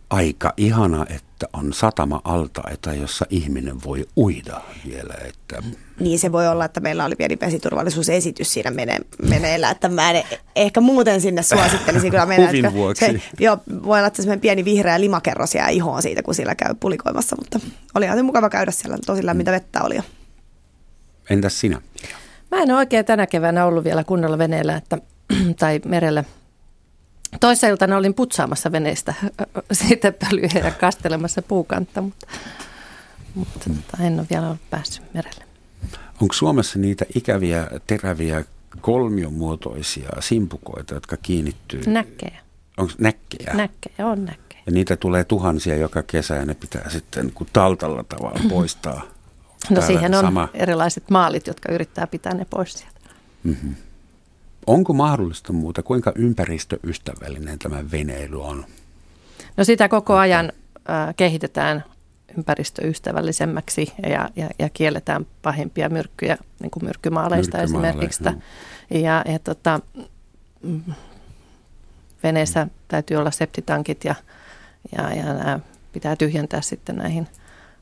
[0.09, 5.13] Aika ihana, että on satama-altaita, jossa ihminen voi uida vielä.
[5.27, 5.63] Että...
[5.99, 10.23] Niin se voi olla, että meillä oli pieni vesiturvallisuusesitys siinä mene- meneillä, että mä en
[10.55, 12.47] ehkä muuten sinne suosittelisin kyllä mennä.
[12.47, 13.05] Huvin vuoksi.
[13.05, 16.75] Se, joo, voi olla, että semmoinen pieni vihreä limakerros jää ihoon siitä, kun sillä käy
[16.79, 17.59] pulikoimassa, mutta
[17.95, 20.03] oli se mukava käydä siellä, tosi lämmintä vettä oli jo.
[21.29, 21.81] Entäs sinä?
[22.51, 24.97] Mä en ole oikein tänä keväänä ollut vielä kunnolla veneellä että,
[25.59, 26.23] tai merellä.
[27.39, 29.13] Toissa iltana olin putsaamassa veneistä
[29.71, 32.27] siitä pölyä ja kastelemassa puukantta, mutta,
[33.35, 35.45] mutta tota, en ole vielä ollut päässyt merelle.
[36.21, 38.43] Onko Suomessa niitä ikäviä, teräviä,
[38.81, 41.81] kolmiomuotoisia simpukoita, jotka kiinnittyy?
[41.87, 42.39] Näkkejä.
[42.77, 43.53] Onko näkkejä?
[43.53, 44.61] Näkkejä, on näkkejä.
[44.65, 49.01] Ja niitä tulee tuhansia joka kesä ja ne pitää sitten kun taltalla tavalla poistaa.
[49.69, 50.49] No siihen on sama...
[50.53, 52.99] erilaiset maalit, jotka yrittää pitää ne pois sieltä.
[53.43, 53.75] Mm-hmm.
[54.67, 55.83] Onko mahdollista muuta?
[55.83, 58.65] Kuinka ympäristöystävällinen tämä veneily on?
[59.57, 60.51] No sitä koko ajan
[60.89, 61.83] äh, kehitetään
[62.37, 68.23] ympäristöystävällisemmäksi ja, ja, ja kielletään pahimpia myrkkyjä, niin kuin myrkkymaaleista Myrkkymaale, esimerkiksi.
[68.23, 68.33] No.
[68.89, 69.79] Ja, ja tota,
[70.63, 70.81] mm,
[72.23, 74.15] veneessä täytyy olla septitankit ja,
[74.97, 75.59] ja, ja nämä
[75.93, 77.27] pitää tyhjentää sitten näihin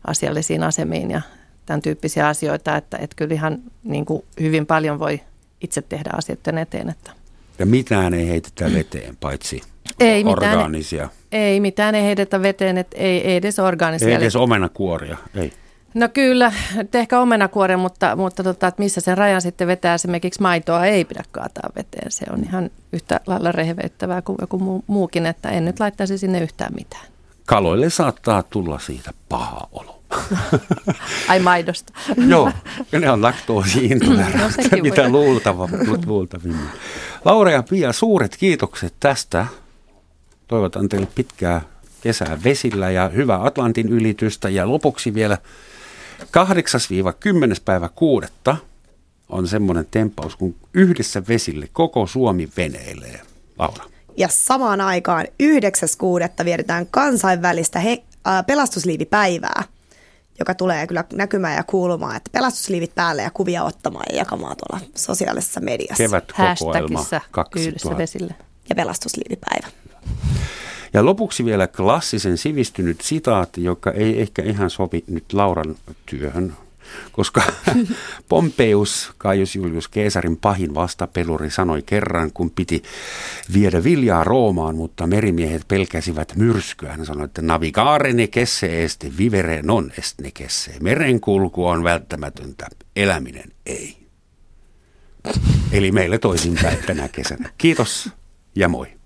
[0.07, 1.21] asiallisiin asemiin ja
[1.65, 5.21] tämän tyyppisiä asioita, että, että kyllä ihan niin kuin hyvin paljon voi
[5.61, 6.89] itse tehdä asioiden eteen.
[6.89, 7.11] Että.
[7.59, 9.61] Ja mitään ei heitetä veteen, paitsi
[9.99, 11.03] ei orgaanisia.
[11.03, 14.07] Mitään, ei mitään ei heidetä veteen, että ei, ei edes orgaanisia.
[14.07, 15.53] Ei edes omenakuoria, ei.
[15.93, 16.51] No kyllä,
[16.93, 21.23] ehkä omenakuoren, mutta, mutta tota, että missä sen rajan sitten vetää esimerkiksi maitoa ei pidä
[21.31, 22.11] kaataa veteen.
[22.11, 26.39] Se on ihan yhtä lailla rehevöittävää kuin joku muu, muukin, että en nyt laittaisi sinne
[26.39, 27.05] yhtään mitään.
[27.45, 30.00] Kaloille saattaa tulla siitä paha olo.
[31.27, 31.93] Ai maidosta.
[32.27, 32.51] Joo,
[32.91, 35.69] ja ne on laktoosiintolerantta, no, mitä luultava,
[36.05, 36.69] luultavimmin.
[37.25, 39.45] Laura ja Pia, suuret kiitokset tästä.
[40.47, 41.61] Toivotan teille pitkää
[42.01, 44.49] kesää vesillä ja hyvää Atlantin ylitystä.
[44.49, 45.37] Ja lopuksi vielä
[46.21, 46.25] 8-10.
[47.65, 48.57] päivä kuudetta
[49.29, 53.21] on semmoinen tempaus, kun yhdessä vesille koko Suomi veneilee.
[53.59, 53.85] Laura.
[54.17, 56.45] Ja samaan aikaan 9.6.
[56.45, 59.63] vietetään kansainvälistä he, äh, pelastusliivipäivää,
[60.41, 64.85] joka tulee kyllä näkymään ja kuulumaan, että pelastusliivit päälle ja kuvia ottamaan ja jakamaan tuolla
[64.95, 66.03] sosiaalisessa mediassa.
[66.03, 67.59] Kevätkokoelma 2000.
[67.59, 68.35] yhdessä vesille.
[68.69, 69.67] Ja pelastusliivipäivä.
[70.93, 75.75] Ja lopuksi vielä klassisen sivistynyt sitaatti, joka ei ehkä ihan sovi nyt Lauran
[76.05, 76.57] työhön,
[77.11, 77.43] koska
[78.29, 82.83] Pompeius, Kaius Julius Keesarin pahin vastapeluri, sanoi kerran, kun piti
[83.53, 86.91] viedä viljaa Roomaan, mutta merimiehet pelkäsivät myrskyä.
[86.91, 90.75] Hän sanoi, että navigare ne kesse este, vivere non est ne kesse.
[90.81, 93.97] Merenkulku on välttämätöntä, eläminen ei.
[95.71, 97.49] Eli meille toisinpäin tänä kesänä.
[97.57, 98.09] Kiitos
[98.55, 99.00] ja moi.